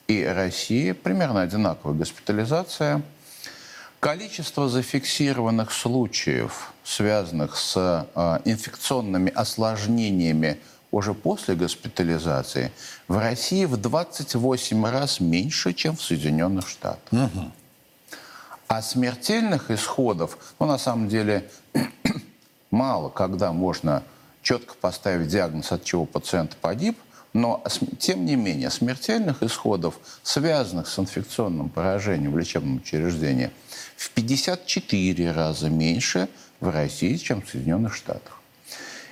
[0.08, 3.02] и России, примерно одинаковая госпитализация,
[4.00, 10.58] количество зафиксированных случаев, связанных с э, инфекционными осложнениями
[10.92, 12.72] уже после госпитализации
[13.08, 17.12] в России в 28 раз меньше, чем в Соединенных Штатах.
[17.12, 17.50] Угу.
[18.68, 21.48] А смертельных исходов, ну, на самом деле,
[22.70, 24.02] мало когда можно
[24.42, 26.98] четко поставить диагноз, от чего пациент погиб,
[27.32, 27.62] но,
[27.98, 33.50] тем не менее, смертельных исходов, связанных с инфекционным поражением в лечебном учреждении,
[33.96, 36.28] в 54 раза меньше
[36.60, 38.40] в России, чем в Соединенных Штатах.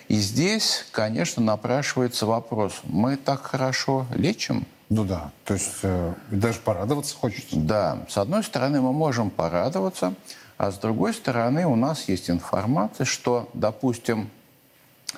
[0.09, 4.67] И здесь, конечно, напрашивается вопрос, мы так хорошо лечим?
[4.91, 7.57] Ну да, то есть э, даже порадоваться хочется.
[7.57, 10.15] Да, с одной стороны мы можем порадоваться,
[10.59, 14.29] а с другой стороны у нас есть информация, что, допустим,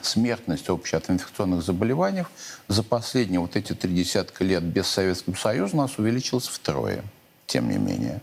[0.02, 2.24] смертность общая от инфекционных заболеваний
[2.68, 7.02] за последние вот эти три десятка лет без Советского Союза у нас увеличилась втрое,
[7.46, 8.20] тем не менее.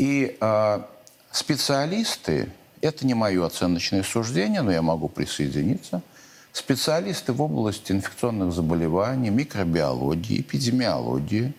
[0.00, 0.82] И э,
[1.30, 6.00] специалисты, это не мое оценочное суждение, но я могу присоединиться,
[6.54, 11.52] специалисты в области инфекционных заболеваний, микробиологии, эпидемиологии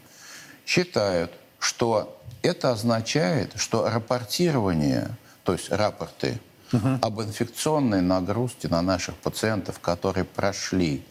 [0.66, 5.10] считают, что это означает, что рапортирование,
[5.44, 6.40] то есть рапорты
[6.74, 6.98] угу.
[7.00, 11.06] об инфекционной нагрузке на наших пациентов, которые прошли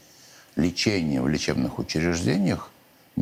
[0.57, 2.70] лечение в лечебных учреждениях,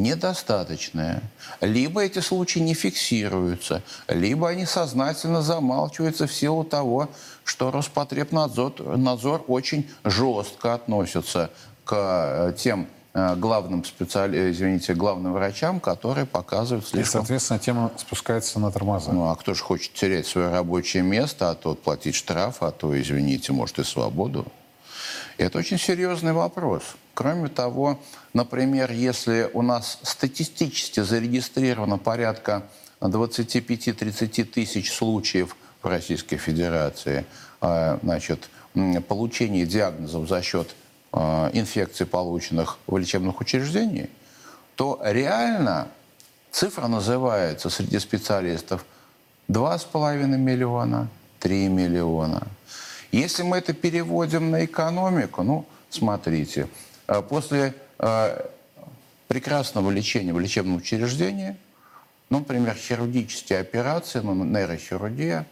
[0.02, 1.22] недостаточное.
[1.60, 7.08] Либо эти случаи не фиксируются, либо они сознательно замалчиваются в силу того,
[7.44, 11.50] что Роспотребнадзор надзор очень жестко относится
[11.84, 12.88] к э, тем
[13.18, 14.38] Э, главным специали...
[14.38, 17.00] Э, извините, главным врачам, которые показывают слишком...
[17.00, 19.12] И, соответственно, тема спускается на тормоза.
[19.12, 22.98] Ну, а кто же хочет терять свое рабочее место, а то платить штраф, а то,
[23.00, 24.46] извините, может и свободу?
[25.36, 26.82] Это очень серьезный вопрос.
[27.18, 27.98] Кроме того,
[28.32, 32.62] например, если у нас статистически зарегистрировано порядка
[33.00, 37.24] 25-30 тысяч случаев в Российской Федерации,
[37.60, 38.48] э, значит,
[39.08, 40.74] получения диагнозов за счет
[41.10, 44.10] Э, инфекций, полученных в лечебных учреждениях,
[44.76, 45.88] то реально
[46.50, 48.84] цифра называется среди специалистов
[49.48, 51.08] 2,5 миллиона,
[51.40, 52.46] 3 миллиона.
[53.10, 56.68] Если мы это переводим на экономику, ну, смотрите,
[57.28, 58.46] после э,
[59.26, 61.56] прекрасного лечения в лечебном учреждении,
[62.30, 65.46] ну, например, хирургические операции, ну, нейрохирургия,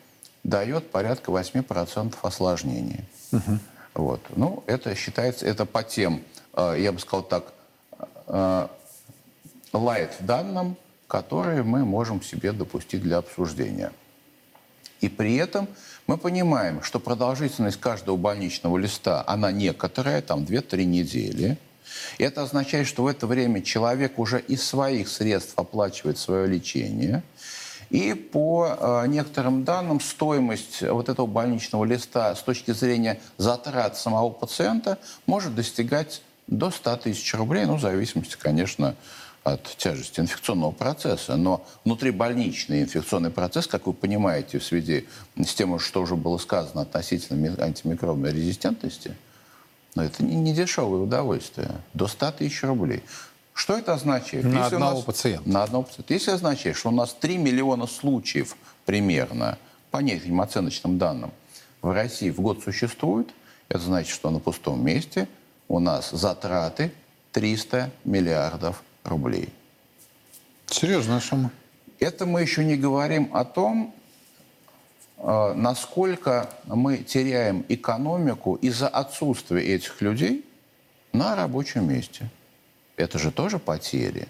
[0.44, 3.04] дает порядка 8% осложнений.
[3.32, 3.58] Угу.
[3.94, 4.20] Вот.
[4.36, 6.22] Ну, это считается, это по тем,
[6.54, 7.52] э, я бы сказал так,
[9.72, 10.76] лайт данным,
[11.06, 13.92] которые мы можем себе допустить для обсуждения.
[15.00, 15.68] И при этом
[16.06, 21.58] мы понимаем, что продолжительность каждого больничного листа, она некоторая, там 2-3 недели.
[22.18, 27.22] И это означает, что в это время человек уже из своих средств оплачивает свое лечение–
[27.90, 34.30] и по э, некоторым данным стоимость вот этого больничного листа с точки зрения затрат самого
[34.30, 38.94] пациента может достигать до 100 тысяч рублей, ну, в зависимости, конечно,
[39.46, 41.36] от тяжести инфекционного процесса.
[41.36, 46.82] Но внутрибольничный инфекционный процесс, как вы понимаете, в связи с тем, что уже было сказано
[46.82, 49.14] относительно антимикробной резистентности,
[49.94, 51.70] но это не, не дешевое удовольствие.
[51.94, 53.04] До 100 тысяч рублей.
[53.54, 54.44] Что это означает?
[54.44, 55.48] На Если одного нас, пациента.
[55.48, 56.12] На одного пациента.
[56.12, 59.58] Если означает, что у нас 3 миллиона случаев примерно,
[59.92, 61.30] по некоторым оценочным данным,
[61.82, 63.28] в России в год существует,
[63.68, 65.28] это значит, что на пустом месте
[65.68, 66.92] у нас затраты
[67.30, 69.48] 300 миллиардов рублей.
[70.66, 71.50] Серьезная сумма.
[71.98, 73.94] Это мы еще не говорим о том,
[75.18, 80.44] э, насколько мы теряем экономику из-за отсутствия этих людей
[81.12, 82.28] на рабочем месте.
[82.96, 84.28] Это же тоже потери.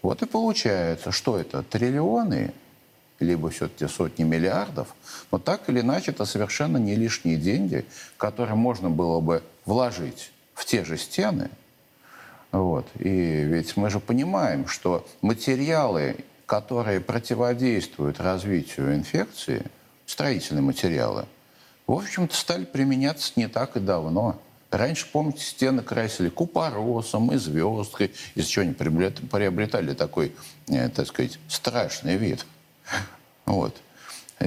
[0.00, 1.62] Вот и получается, что это?
[1.62, 2.52] Триллионы,
[3.20, 4.94] либо все-таки сотни миллиардов.
[5.30, 10.64] Но так или иначе, это совершенно не лишние деньги, которые можно было бы вложить в
[10.64, 11.50] те же стены.
[12.52, 12.86] Вот.
[12.98, 19.64] И ведь мы же понимаем, что материалы, которые противодействуют развитию инфекции,
[20.06, 21.24] строительные материалы,
[21.86, 24.40] в общем-то, стали применяться не так и давно.
[24.70, 30.34] Раньше, помните, стены красили купоросом и звездкой, из чего они приобретали такой,
[30.68, 32.46] э, так сказать, страшный вид.
[33.44, 33.76] Вот.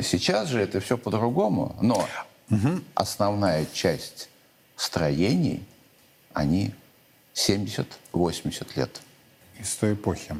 [0.01, 2.07] Сейчас же это все по-другому, но
[2.49, 2.81] угу.
[2.95, 4.29] основная часть
[4.75, 5.65] строений,
[6.33, 6.73] они
[7.35, 9.01] 70-80 лет.
[9.59, 10.35] Из той эпохи.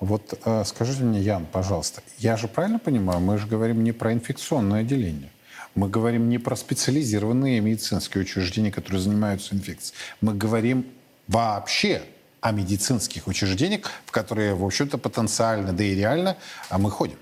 [0.00, 4.12] Вот э, скажите мне, Ян, пожалуйста, я же правильно понимаю, мы же говорим не про
[4.12, 5.30] инфекционное отделение.
[5.74, 9.96] Мы говорим не про специализированные медицинские учреждения, которые занимаются инфекцией.
[10.20, 10.86] Мы говорим
[11.26, 12.02] вообще
[12.40, 16.36] о медицинских учреждениях, в которые, в общем-то, потенциально, да и реально
[16.68, 17.18] а мы ходим.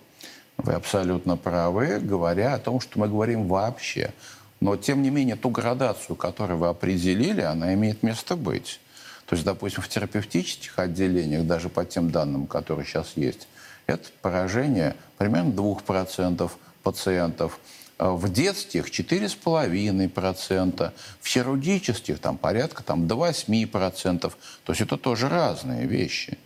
[0.57, 4.13] Вы абсолютно правы, говоря о том, что мы говорим вообще.
[4.61, 8.81] Но, тем не менее, ту градацию, которую вы определили, она имеет место быть.
[9.27, 13.49] То есть, допустим, в терапевтических отделениях, даже по тем данным, которые сейчас есть,
[13.87, 16.51] это поражение примерно 2%
[16.83, 17.59] пациентов.
[17.99, 24.21] А в детских 4,5%, в хирургических там порядка там, до 8%.
[24.21, 24.33] То
[24.69, 26.39] есть это тоже разные вещи.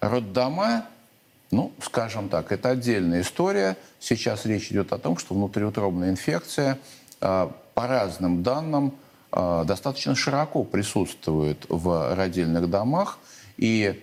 [0.00, 0.86] Роддома,
[1.50, 3.76] ну, скажем так, это отдельная история.
[4.00, 6.78] Сейчас речь идет о том, что внутриутробная инфекция
[7.20, 8.94] а, по разным данным
[9.36, 13.18] достаточно широко присутствует в родильных домах.
[13.58, 14.02] И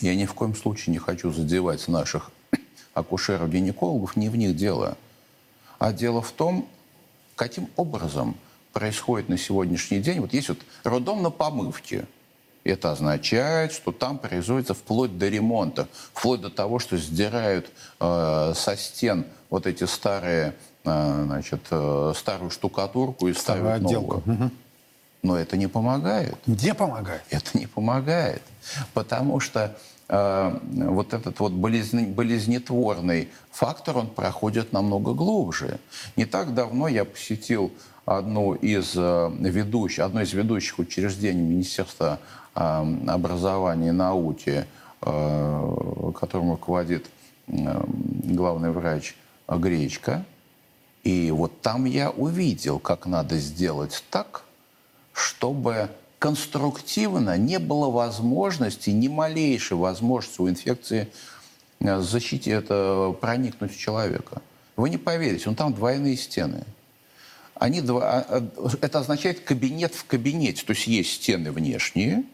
[0.00, 2.30] я ни в коем случае не хочу задевать наших
[2.94, 4.96] акушеров-гинекологов, не в них дело.
[5.78, 6.66] А дело в том,
[7.36, 8.36] каким образом
[8.72, 10.20] происходит на сегодняшний день.
[10.20, 12.06] Вот есть вот роддом на помывке.
[12.64, 17.70] Это означает, что там производится вплоть до ремонта, вплоть до того, что сдирают
[18.00, 20.52] э, со стен вот эти старые, э,
[20.84, 24.18] значит, э, старую штукатурку и ставят новую.
[24.18, 24.50] Угу.
[25.22, 26.36] Но это не помогает.
[26.46, 27.22] Где помогает?
[27.30, 28.42] Это не помогает.
[28.92, 29.76] Потому что
[30.08, 35.80] э, вот этот вот болезни, болезнетворный фактор, он проходит намного глубже.
[36.16, 37.72] Не так давно я посетил
[38.04, 42.18] одну из э, ведущих, одно из ведущих учреждений Министерства
[42.54, 42.60] э,
[43.08, 44.66] образования и науки,
[45.00, 47.06] э, которым руководит
[47.46, 49.16] э, главный врач
[49.48, 50.24] Гречка.
[51.04, 54.44] И вот там я увидел, как надо сделать так,
[55.12, 61.08] чтобы конструктивно не было возможности, ни малейшей возможности у инфекции
[61.80, 64.40] э, защите это проникнуть в человека.
[64.76, 66.64] Вы не поверите, он там двойные стены.
[67.54, 70.64] Они два, а, а, это означает кабинет в кабинете.
[70.64, 72.24] То есть есть стены внешние,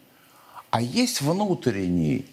[0.69, 2.25] а есть внутренний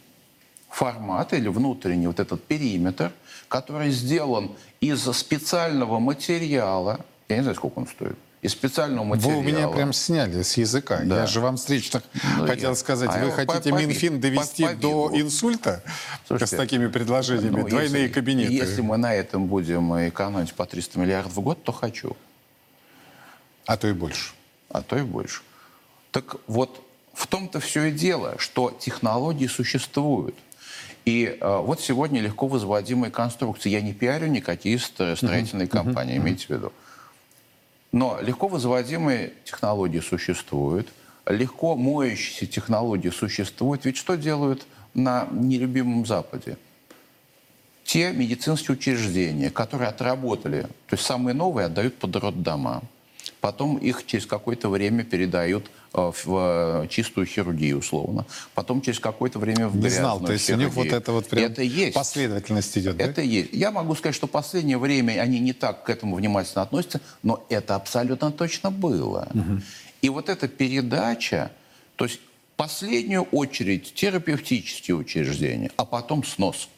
[0.70, 3.12] формат или внутренний вот этот периметр,
[3.48, 7.04] который сделан из специального материала.
[7.28, 9.32] Я не знаю, сколько он стоит из специального материала.
[9.32, 11.00] Вы у меня прям сняли с языка.
[11.04, 11.20] Да.
[11.20, 12.02] Я же вам встречно
[12.36, 12.76] ну, хотел я...
[12.76, 15.82] сказать, а вы хотите по, Минфин довести по, до инсульта
[16.26, 17.62] Слушайте, с такими предложениями?
[17.62, 18.52] Ну, Двойные если, кабинеты.
[18.52, 22.16] Если мы на этом будем экономить по 300 миллиардов в год, то хочу.
[23.66, 24.32] А то и больше.
[24.68, 25.42] А то и больше.
[26.12, 26.84] Так вот,
[27.14, 30.36] в том-то все и дело, что технологии существуют.
[31.08, 33.70] И э, вот сегодня легко возводимые конструкции.
[33.70, 35.68] Я не пиарю никакие строительные uh-huh.
[35.68, 36.18] компании, uh-huh.
[36.18, 36.72] имейте в виду.
[37.92, 40.88] Но легко возводимые технологии существуют,
[41.24, 43.86] легко моющиеся технологии существуют.
[43.86, 46.58] Ведь что делают на нелюбимом Западе?
[47.84, 52.82] Те медицинские учреждения, которые отработали, то есть самые новые отдают под роддома.
[53.40, 58.26] Потом их через какое-то время передают э, в э, чистую хирургию, условно.
[58.54, 60.68] Потом через какое-то время в Не знал, то есть хирургию.
[60.68, 61.94] у них вот это вот прям это есть.
[61.94, 63.22] последовательность идет, Это да?
[63.22, 63.50] есть.
[63.52, 67.44] Я могу сказать, что в последнее время они не так к этому внимательно относятся, но
[67.48, 69.28] это абсолютно точно было.
[69.32, 69.60] Угу.
[70.02, 71.52] И вот эта передача,
[71.94, 76.68] то есть в последнюю очередь терапевтические учреждения, а потом снос.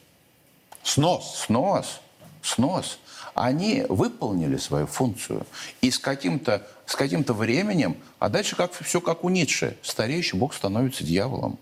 [0.83, 1.45] Снос?
[1.47, 2.01] Снос.
[2.43, 2.99] Снос
[3.45, 5.47] они выполнили свою функцию.
[5.81, 9.77] И с каким-то с каким-то временем, а дальше как, все как у Ницше.
[9.81, 11.57] Стареющий Бог становится дьяволом.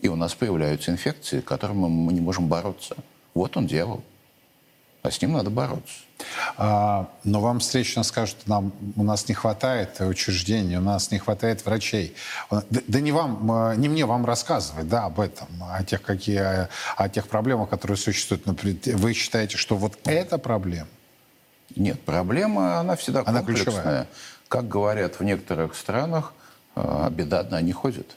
[0.00, 2.96] И у нас появляются инфекции, которыми мы не можем бороться.
[3.32, 4.02] Вот он дьявол.
[5.02, 5.94] А с ним надо бороться.
[6.58, 11.64] А, но вам встречно скажут, нам, у нас не хватает учреждений, у нас не хватает
[11.64, 12.14] врачей.
[12.50, 16.68] Да, да не вам, а, не мне вам рассказывать да, об этом, о тех, какие,
[16.96, 18.44] о тех проблемах, которые существуют.
[18.46, 20.88] Вы считаете, что вот эта проблема?
[21.76, 23.72] Нет, проблема, она всегда она комплексная.
[23.72, 24.06] Ключевая.
[24.48, 26.34] Как говорят в некоторых странах,
[26.74, 28.16] а, беда одна не ходит.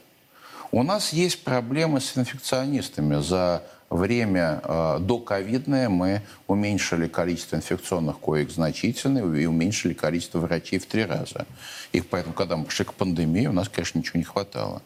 [0.70, 3.22] У нас есть проблемы с инфекционистами.
[3.22, 3.62] За
[3.96, 10.86] время э, до ковидное мы уменьшили количество инфекционных коек значительно и уменьшили количество врачей в
[10.86, 11.46] три раза.
[11.92, 14.82] И поэтому, когда мы пришли к пандемии, у нас, конечно, ничего не хватало.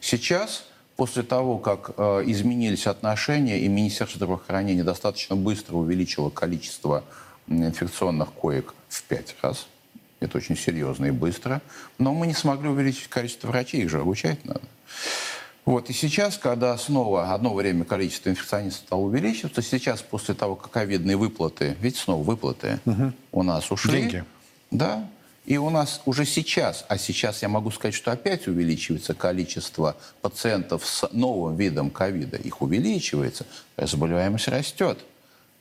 [0.00, 0.64] Сейчас,
[0.96, 7.04] после того, как э, изменились отношения, и Министерство здравоохранения достаточно быстро увеличило количество
[7.48, 9.66] инфекционных коек в пять раз,
[10.20, 11.60] это очень серьезно и быстро,
[11.98, 14.62] но мы не смогли увеличить количество врачей, их же обучать надо.
[15.64, 20.72] Вот, и сейчас, когда снова одно время количество инфекционистов стало увеличиваться, сейчас после того, как
[20.72, 23.12] ковидные выплаты, видите, снова выплаты угу.
[23.30, 24.02] у нас ушли.
[24.02, 24.24] Деньги.
[24.72, 25.08] Да.
[25.44, 30.86] И у нас уже сейчас, а сейчас я могу сказать, что опять увеличивается количество пациентов
[30.86, 32.36] с новым видом ковида.
[32.36, 33.46] Их увеличивается,
[33.76, 34.98] заболеваемость растет.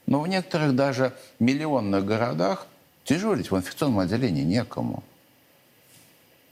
[0.06, 2.68] Но в некоторых даже миллионных городах
[3.06, 5.04] дежурить в инфекционном отделении некому.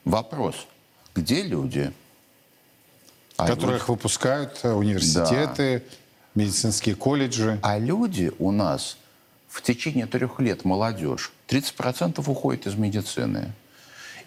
[0.06, 0.68] Вопрос,
[1.14, 1.94] где люди?
[3.40, 3.92] А которых люди...
[3.92, 5.96] выпускают э, университеты, да.
[6.36, 7.60] медицинские колледжи.
[7.62, 8.98] А люди у нас
[9.48, 13.54] в течение трех лет молодежь 30% уходит из медицины.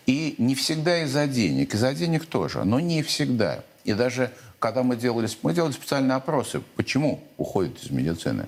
[0.07, 3.63] И не всегда из-за денег, из-за денег тоже, но не всегда.
[3.85, 8.47] И даже когда мы делали, мы делали специальные опросы, почему уходят из медицины.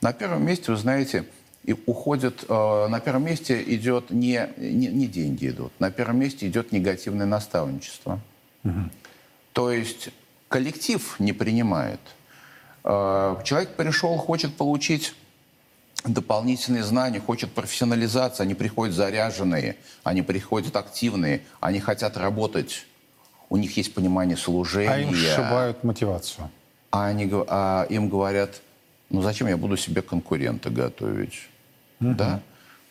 [0.00, 1.24] На первом месте, вы знаете,
[1.64, 6.48] и уходит, э, на первом месте идет не, не, не деньги идут, на первом месте
[6.48, 8.18] идет негативное наставничество.
[8.64, 8.90] Угу.
[9.52, 10.10] То есть
[10.48, 12.00] коллектив не принимает.
[12.84, 15.14] Э, человек пришел, хочет получить
[16.04, 22.86] дополнительные знания, хочет профессионализации, они приходят заряженные, они приходят активные, они хотят работать,
[23.48, 24.90] у них есть понимание служения.
[24.90, 26.50] А им сшибают мотивацию.
[26.90, 28.60] А, они, а им говорят,
[29.10, 31.48] ну зачем я буду себе конкурента готовить?
[32.00, 32.14] Угу.
[32.14, 32.40] Да?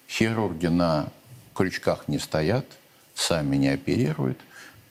[0.07, 1.09] Хирурги на
[1.53, 2.65] крючках не стоят,
[3.13, 4.39] сами не оперируют.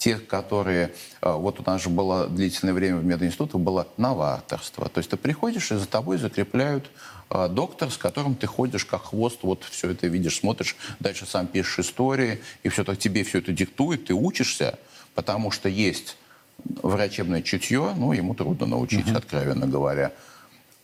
[0.01, 0.95] Те, которые...
[1.21, 4.89] А, вот у нас же было длительное время в мединститутах было новаторство.
[4.89, 6.91] То есть ты приходишь, и за тобой закрепляют
[7.29, 11.47] а, доктор, с которым ты ходишь как хвост, вот все это видишь, смотришь, дальше сам
[11.47, 14.79] пишешь истории, и все так тебе все это диктует, ты учишься,
[15.15, 16.17] потому что есть
[16.65, 19.19] врачебное чутье, ну, ему трудно научить, угу.
[19.19, 20.13] откровенно говоря.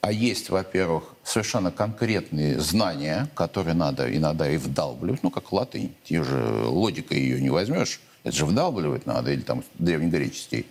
[0.02, 6.22] А есть, во-первых, совершенно конкретные знания, которые надо иногда и вдалбливать, ну, как латынь, те
[6.22, 10.66] же логикой ее не возьмешь, это же вдалбливать надо, или там древнегреческий.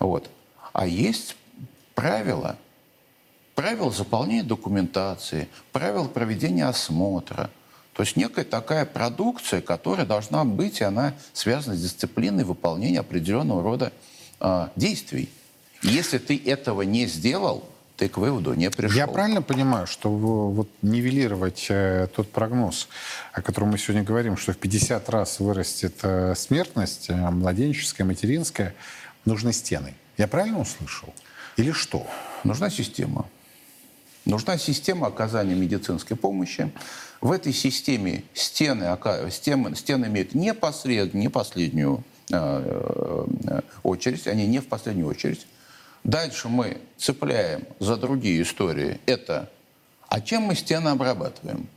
[0.00, 0.28] Вот.
[0.72, 1.36] А есть
[1.94, 2.56] правила,
[3.54, 7.50] правила заполнения документации, правила проведения осмотра.
[7.92, 13.62] То есть некая такая продукция, которая должна быть, и она связана с дисциплиной выполнения определенного
[13.62, 13.92] рода
[14.40, 15.28] э, действий.
[15.82, 17.64] Если ты этого не сделал,
[17.98, 18.96] ты к выводу не пришел.
[18.96, 22.88] Я правильно понимаю, что вот нивелировать э, тот прогноз,
[23.32, 28.74] о котором мы сегодня говорим, что в 50 раз вырастет э, смертность э, младенческая, материнская,
[29.24, 29.94] нужны стены.
[30.16, 31.12] Я правильно услышал?
[31.56, 32.06] Или что?
[32.44, 33.26] Нужна система.
[34.24, 36.70] Нужна система оказания медицинской помощи.
[37.20, 38.96] В этой системе стены,
[39.30, 43.16] стены, стены имеют не, посред, не последнюю э,
[43.48, 45.48] э, очередь, они не в последнюю очередь.
[46.04, 49.00] Дальше мы цепляем за другие истории.
[49.06, 49.50] Это,
[50.08, 51.68] а чем мы стены обрабатываем?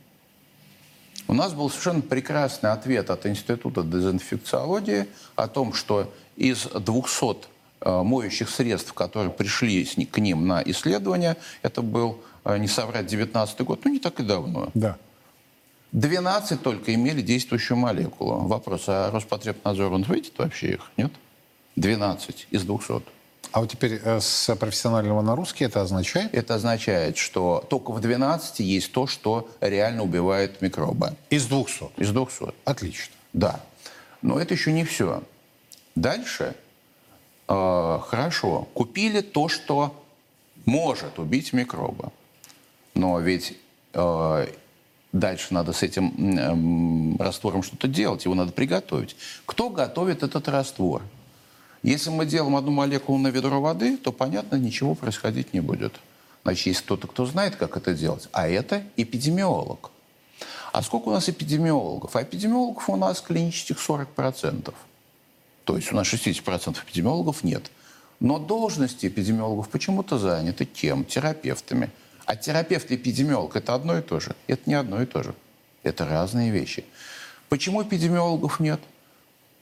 [1.28, 5.06] У нас был совершенно прекрасный ответ от Института дезинфекциологии
[5.36, 7.48] о том, что из 200
[7.80, 13.60] э, моющих средств, которые пришли к ним на исследование, это был, э, не соврать, 19
[13.60, 14.70] год, ну не так и давно.
[14.74, 14.96] Да.
[15.92, 18.40] 12 только имели действующую молекулу.
[18.48, 21.12] Вопрос, а Роспотребнадзор, он видит вообще их, нет?
[21.76, 23.02] 12 из 200.
[23.52, 26.34] А вот теперь э, с профессионального на русский это означает?
[26.34, 31.14] Это означает, что только в 12 есть то, что реально убивает микробы.
[31.28, 31.90] Из 200?
[31.98, 32.54] Из 200.
[32.64, 33.14] Отлично.
[33.34, 33.60] Да.
[34.22, 35.22] Но это еще не все.
[35.94, 36.54] Дальше,
[37.46, 40.02] э, хорошо, купили то, что
[40.64, 42.08] может убить микробы.
[42.94, 43.58] Но ведь
[43.92, 44.46] э,
[45.12, 49.14] дальше надо с этим э, раствором что-то делать, его надо приготовить.
[49.44, 51.02] Кто готовит этот раствор?
[51.82, 55.94] Если мы делаем одну молекулу на ведро воды, то, понятно, ничего происходить не будет.
[56.44, 58.28] Значит, есть кто-то, кто знает, как это делать.
[58.32, 59.90] А это эпидемиолог.
[60.72, 62.14] А сколько у нас эпидемиологов?
[62.16, 64.72] А эпидемиологов у нас клинических 40%.
[65.64, 67.70] То есть у нас 60% эпидемиологов нет.
[68.20, 71.04] Но должности эпидемиологов почему-то заняты кем?
[71.04, 71.90] Терапевтами.
[72.24, 74.36] А терапевт и эпидемиолог– это одно и то же?
[74.46, 75.34] Это не одно и то же.
[75.82, 76.84] Это разные вещи.
[77.48, 78.80] Почему эпидемиологов нет?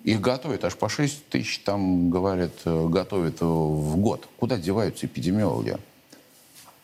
[0.04, 4.28] Их готовят аж по 6 тысяч, там, говорят, э, готовят в год.
[4.38, 5.76] Куда деваются эпидемиологи?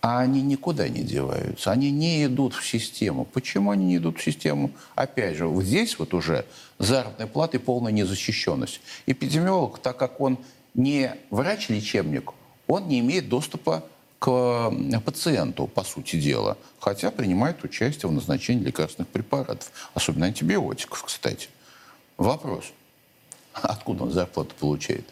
[0.02, 1.72] А они никуда не деваются.
[1.72, 3.24] Они не идут в систему.
[3.24, 4.70] Почему они не идут в систему?
[4.94, 6.44] Опять же, вот здесь вот уже
[6.78, 8.80] заработная плата и полная незащищенность.
[9.06, 10.38] Эпидемиолог, так как он
[10.74, 12.32] не врач-лечебник,
[12.66, 13.82] он не имеет доступа
[14.18, 14.72] к
[15.04, 21.48] пациенту, по сути дела, хотя принимает участие в назначении лекарственных препаратов, особенно антибиотиков, кстати.
[22.18, 22.66] Вопрос–
[23.62, 25.04] Откуда он зарплату получает?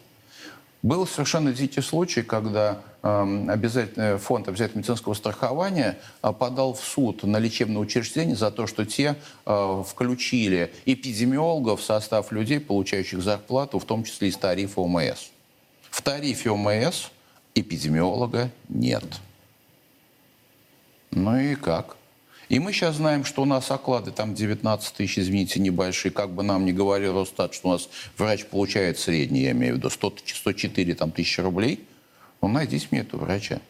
[0.83, 7.23] Был совершенно дикий случай, когда э, обязательный фонд обязательного медицинского страхования э, подал в суд
[7.23, 9.17] на лечебное учреждение за то, что те
[9.47, 15.31] э, включили эпидемиологов в состав людей, получающих зарплату, в том числе из тарифа ОМС.
[15.91, 17.09] В тарифе ОМС
[17.55, 19.05] эпидемиолога нет.
[21.13, 21.97] Ну и как?
[22.49, 26.13] И мы сейчас знаем, что у нас оклады там 19 тысяч, извините, небольшие.
[26.13, 27.89] Как бы нам ни говорил Росстат, что у нас
[28.19, 31.87] врач получает средний, я имею в виду, 100, 104 там, тысячи рублей.
[32.43, 33.61] Ну, найдите мне этого врача.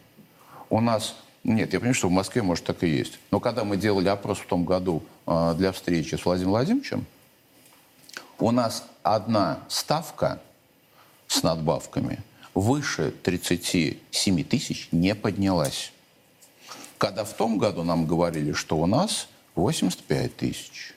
[0.69, 1.15] У нас
[1.45, 3.19] нет, я понимаю, что в Москве, может, так и есть.
[3.29, 7.05] Но когда мы делали опрос в том году э, для встречи с Владимиром Владимировичем,
[8.39, 10.41] у нас одна ставка
[11.27, 12.23] с надбавками
[12.55, 15.91] выше 37 тысяч не поднялась.
[16.97, 20.93] Когда в том году нам говорили, что у нас 85 тысяч.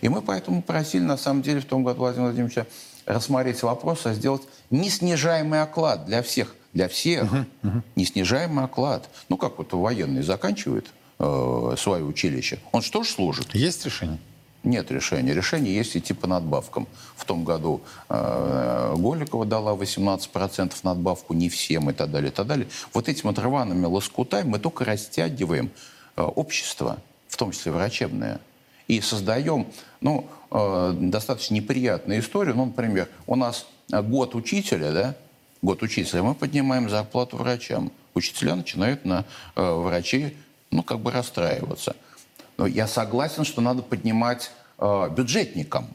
[0.00, 2.66] И мы поэтому просили, на самом деле, в том году Владимира Владимировича
[3.06, 6.54] рассмотреть вопрос, а сделать неснижаемый оклад для всех.
[6.72, 7.24] Для всех.
[7.24, 7.82] Uh-huh, uh-huh.
[7.96, 9.08] Неснижаемый оклад.
[9.28, 10.86] Ну, как вот военный заканчивает
[11.18, 12.60] э, свое училище.
[12.72, 13.54] Он что ж служит?
[13.54, 14.18] Есть решение?
[14.62, 15.32] Нет решения.
[15.32, 16.86] Решение есть идти по надбавкам.
[17.16, 17.80] В том году
[18.10, 22.68] э, Голикова дала 18% надбавку, не всем и так далее, и так далее.
[22.92, 25.70] Вот этими вот рваными лоскутами мы только растягиваем
[26.16, 26.98] э, общество,
[27.28, 28.38] в том числе врачебное,
[28.86, 29.66] и создаем
[30.02, 32.54] ну, э, достаточно неприятную историю.
[32.54, 35.16] Ну, например, у нас год учителя, да,
[35.62, 37.90] год учителя, мы поднимаем зарплату врачам.
[38.12, 39.24] Учителя начинают на
[39.56, 40.36] э, врачей,
[40.70, 41.96] ну, как бы расстраиваться.
[42.60, 45.88] Но я согласен, что надо поднимать э, бюджетникам.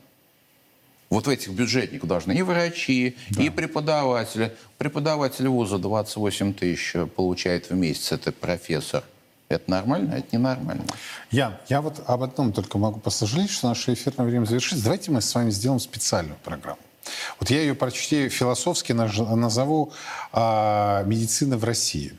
[1.11, 3.43] Вот в этих бюджетниках должны и врачи, да.
[3.43, 4.51] и преподаватели.
[4.79, 9.03] Преподаватель вуза 28 тысяч получает в месяц, это профессор.
[9.47, 10.85] Это нормально, это ненормально.
[11.29, 14.85] Ян, я вот об одном только могу посожалеть, что наше эфирное время завершится.
[14.85, 16.79] Давайте мы с вами сделаем специальную программу.
[17.39, 19.93] Вот я ее почти философски назову
[20.33, 22.13] а, «Медицина в России».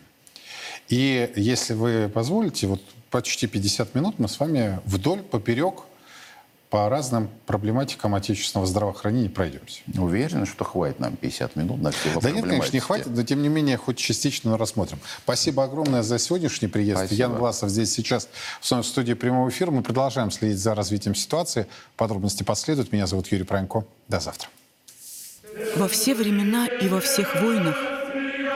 [0.89, 2.81] И если вы позволите, вот
[3.11, 5.83] почти 50 минут мы с вами вдоль, поперек
[6.71, 9.83] по разным проблематикам отечественного здравоохранения пройдемся.
[9.97, 13.43] Уверен, что хватит нам 50 минут на все Да нет, конечно, не хватит, но тем
[13.43, 14.99] не менее хоть частично рассмотрим.
[15.23, 16.99] Спасибо огромное за сегодняшний приезд.
[16.99, 17.19] Спасибо.
[17.19, 18.29] Ян Власов здесь сейчас
[18.61, 19.71] в студии прямого эфира.
[19.71, 21.67] Мы продолжаем следить за развитием ситуации.
[21.97, 22.93] Подробности последуют.
[22.93, 23.85] Меня зовут Юрий Пронько.
[24.09, 24.49] До завтра.
[25.77, 27.77] Во все времена и во всех войнах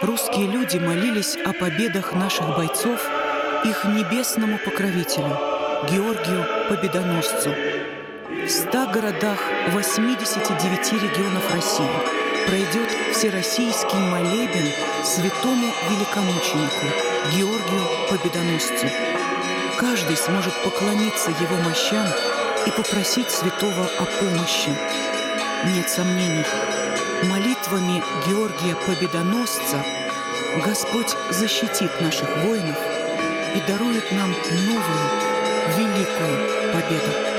[0.02, 3.00] русские люди молились о победах наших бойцов
[3.64, 5.36] их небесному покровителю,
[5.90, 7.54] Георгию Победоносцу.
[8.44, 9.38] В 100 городах
[9.68, 11.88] 89 регионов России
[12.46, 14.66] пройдет всероссийский молебен
[15.04, 16.86] святому великомученику
[17.32, 18.86] Георгию Победоносцу.
[19.78, 22.06] Каждый сможет поклониться его мощам
[22.66, 24.70] и попросить святого о помощи.
[25.74, 26.44] Нет сомнений,
[27.24, 29.84] молитвами Георгия Победоносца
[30.64, 32.76] Господь защитит наших воинов
[33.54, 34.30] и дарует нам
[34.66, 35.10] новую,
[35.76, 37.30] великую победу.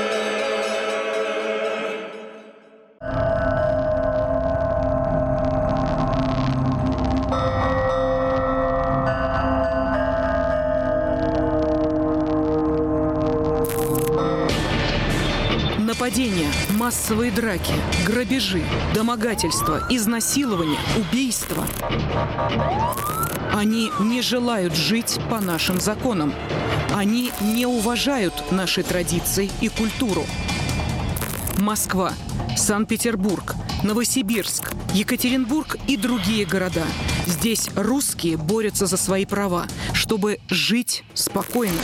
[15.78, 17.72] Нападения, массовые драки,
[18.04, 18.62] грабежи,
[18.94, 21.64] домогательства, изнасилования, убийства.
[23.52, 26.32] Они не желают жить по нашим законам.
[26.94, 30.24] Они не уважают наши традиции и культуру.
[31.58, 32.12] Москва,
[32.56, 36.84] Санкт-Петербург, Новосибирск, Екатеринбург и другие города.
[37.26, 41.78] Здесь русские борются за свои права, чтобы жить спокойно.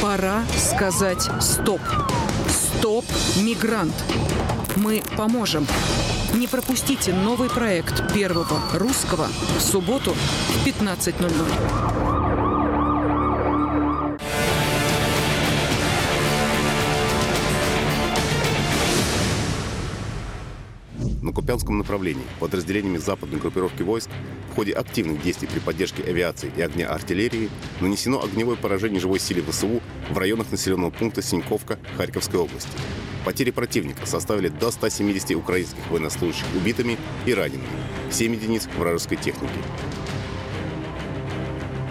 [0.00, 1.80] Пора сказать «стоп».
[2.48, 3.04] «Стоп,
[3.36, 3.94] мигрант».
[4.76, 5.66] Мы поможем.
[6.34, 9.28] Не пропустите новый проект Первого Русского
[9.58, 11.92] в субботу в 15.00.
[21.20, 24.10] на Купянском направлении подразделениями западной группировки войск
[24.50, 27.48] в ходе активных действий при поддержке авиации и огня артиллерии
[27.80, 29.80] нанесено огневое поражение живой силе ВСУ
[30.10, 32.70] в районах населенного пункта Синьковка Харьковской области.
[33.24, 37.68] Потери противника составили до 170 украинских военнослужащих убитыми и ранеными,
[38.10, 39.52] 7 единиц вражеской техники.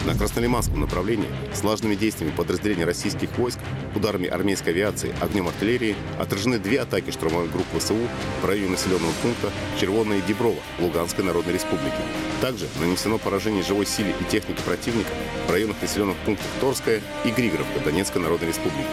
[0.06, 3.60] На Краснолиманском направлении слаженными действиями подразделений российских войск,
[3.96, 7.96] ударами армейской авиации, огнем артиллерии отражены две атаки штурмовых групп ВСУ
[8.42, 12.02] в районе населенного пункта Червоное и Деброво Луганской Народной Республики.
[12.42, 15.12] Также нанесено поражение живой силе и техники противника
[15.48, 18.88] в районах населенных пунктов Торская и Григоровка Донецкой Народной Республики.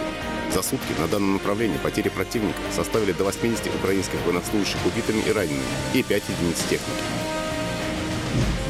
[0.54, 5.62] За сутки на данном направлении потери противника составили до 80 украинских военнослужащих убитыми и ранеными
[5.94, 7.02] и 5 единиц техники.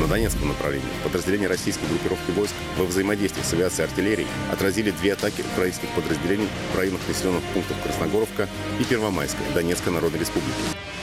[0.01, 5.12] На Донецком направлении подразделения российской группировки войск во взаимодействии с авиацией и артиллерией отразили две
[5.14, 8.49] атаки украинских подразделений в районах населенных пунктов Красногоровка
[8.79, 10.55] и Первомайская Донецкой Народной Республики.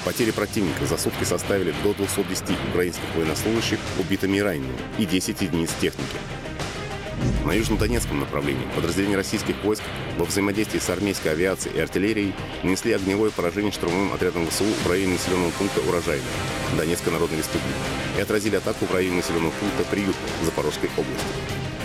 [0.05, 5.71] Потери противника за сутки составили до 210 украинских военнослужащих убитыми и ранеными и 10 единиц
[5.81, 6.15] техники.
[7.45, 9.83] На южнодонецком направлении подразделения российских войск
[10.17, 15.13] во взаимодействии с армейской авиацией и артиллерией нанесли огневое поражение штурмовым отрядом ВСУ в районе
[15.13, 16.25] населенного пункта Урожайная
[16.77, 17.75] Донецкой Народной Республики
[18.17, 21.27] и отразили атаку в районе населенного пункта Приют Запорожской области.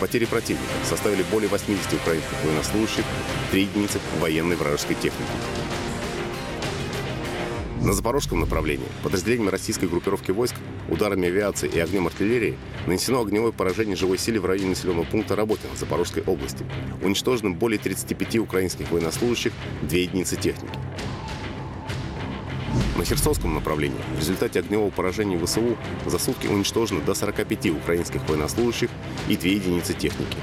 [0.00, 3.04] Потери противника составили более 80 украинских военнослужащих,
[3.50, 5.30] 3 единицы военной вражеской техники.
[7.82, 10.54] На запорожском направлении подразделениями российской группировки войск,
[10.90, 15.74] ударами авиации и огнем артиллерии нанесено огневое поражение живой силе в районе населенного пункта Работино
[15.76, 16.66] Запорожской области.
[17.02, 19.52] Уничтожено более 35 украинских военнослужащих,
[19.82, 20.78] две единицы техники.
[22.98, 28.90] На Херсонском направлении в результате огневого поражения ВСУ за сутки уничтожено до 45 украинских военнослужащих
[29.26, 30.36] и две единицы техники.